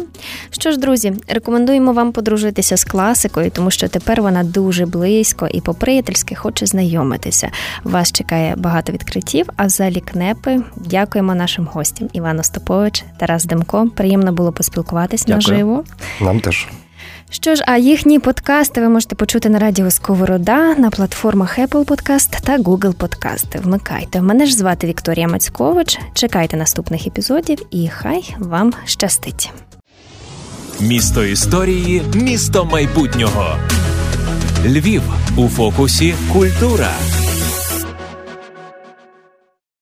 Що 0.50 0.72
ж, 0.72 0.78
друзі, 0.80 1.14
рекомендуємо 1.28 1.94
вам 1.94 2.12
подружитися 2.12 2.78
з 2.78 2.84
класикою, 2.84 3.52
тому 3.52 3.72
що 3.72 3.88
тепер 3.88 4.22
вона 4.22 4.44
дуже 4.44 4.86
близько 4.86 5.48
і 5.48 5.62
по-приятельськи 5.62 6.36
хоче 6.36 6.66
знайомитися. 6.66 7.52
Вас 7.84 8.12
чекає 8.12 8.56
багато 8.58 8.92
відкриттів. 8.92 9.46
А 9.56 9.66
в 9.66 9.70
залі 9.70 10.00
кнепи 10.00 10.62
дякуємо 10.76 11.36
нашим 11.36 11.70
гостям 11.74 12.10
Іван 12.14 12.40
Остапович, 12.40 13.04
Тарас 13.18 13.46
Демко. 13.46 13.90
Приємно 13.96 14.32
було 14.34 14.52
поспілкуватись 14.52 15.26
Дякую. 15.26 15.36
наживо. 15.36 15.84
Нам 16.22 16.40
теж. 16.40 16.68
Що 17.34 17.56
ж, 17.56 17.64
а 17.68 17.78
їхні 17.78 18.20
подкасти 18.20 18.82
ви 18.82 18.90
можете 18.90 19.16
почути 19.16 19.50
на 19.50 19.60
радіо 19.60 19.92
Сковорода 19.92 20.76
на 20.76 20.90
платформах 20.90 21.60
Apple 21.60 21.86
Podcast 21.86 22.42
та 22.42 22.58
Google 22.58 22.96
Podcast. 22.96 23.62
Вмикайте. 23.64 24.22
Мене 24.22 24.46
ж 24.46 24.56
звати 24.56 24.88
Вікторія 24.88 25.28
Мацькович. 25.28 26.00
Чекайте 26.14 26.58
наступних 26.58 27.08
епізодів, 27.08 27.58
і 27.72 27.88
хай 27.88 28.36
вам 28.40 28.74
щастить. 28.86 29.52
Місто 30.80 31.24
історії, 31.26 32.02
місто 32.14 32.66
майбутнього. 32.66 33.56
Львів 34.66 35.02
у 35.38 35.48
фокусі 35.48 36.14
культура. 36.34 36.90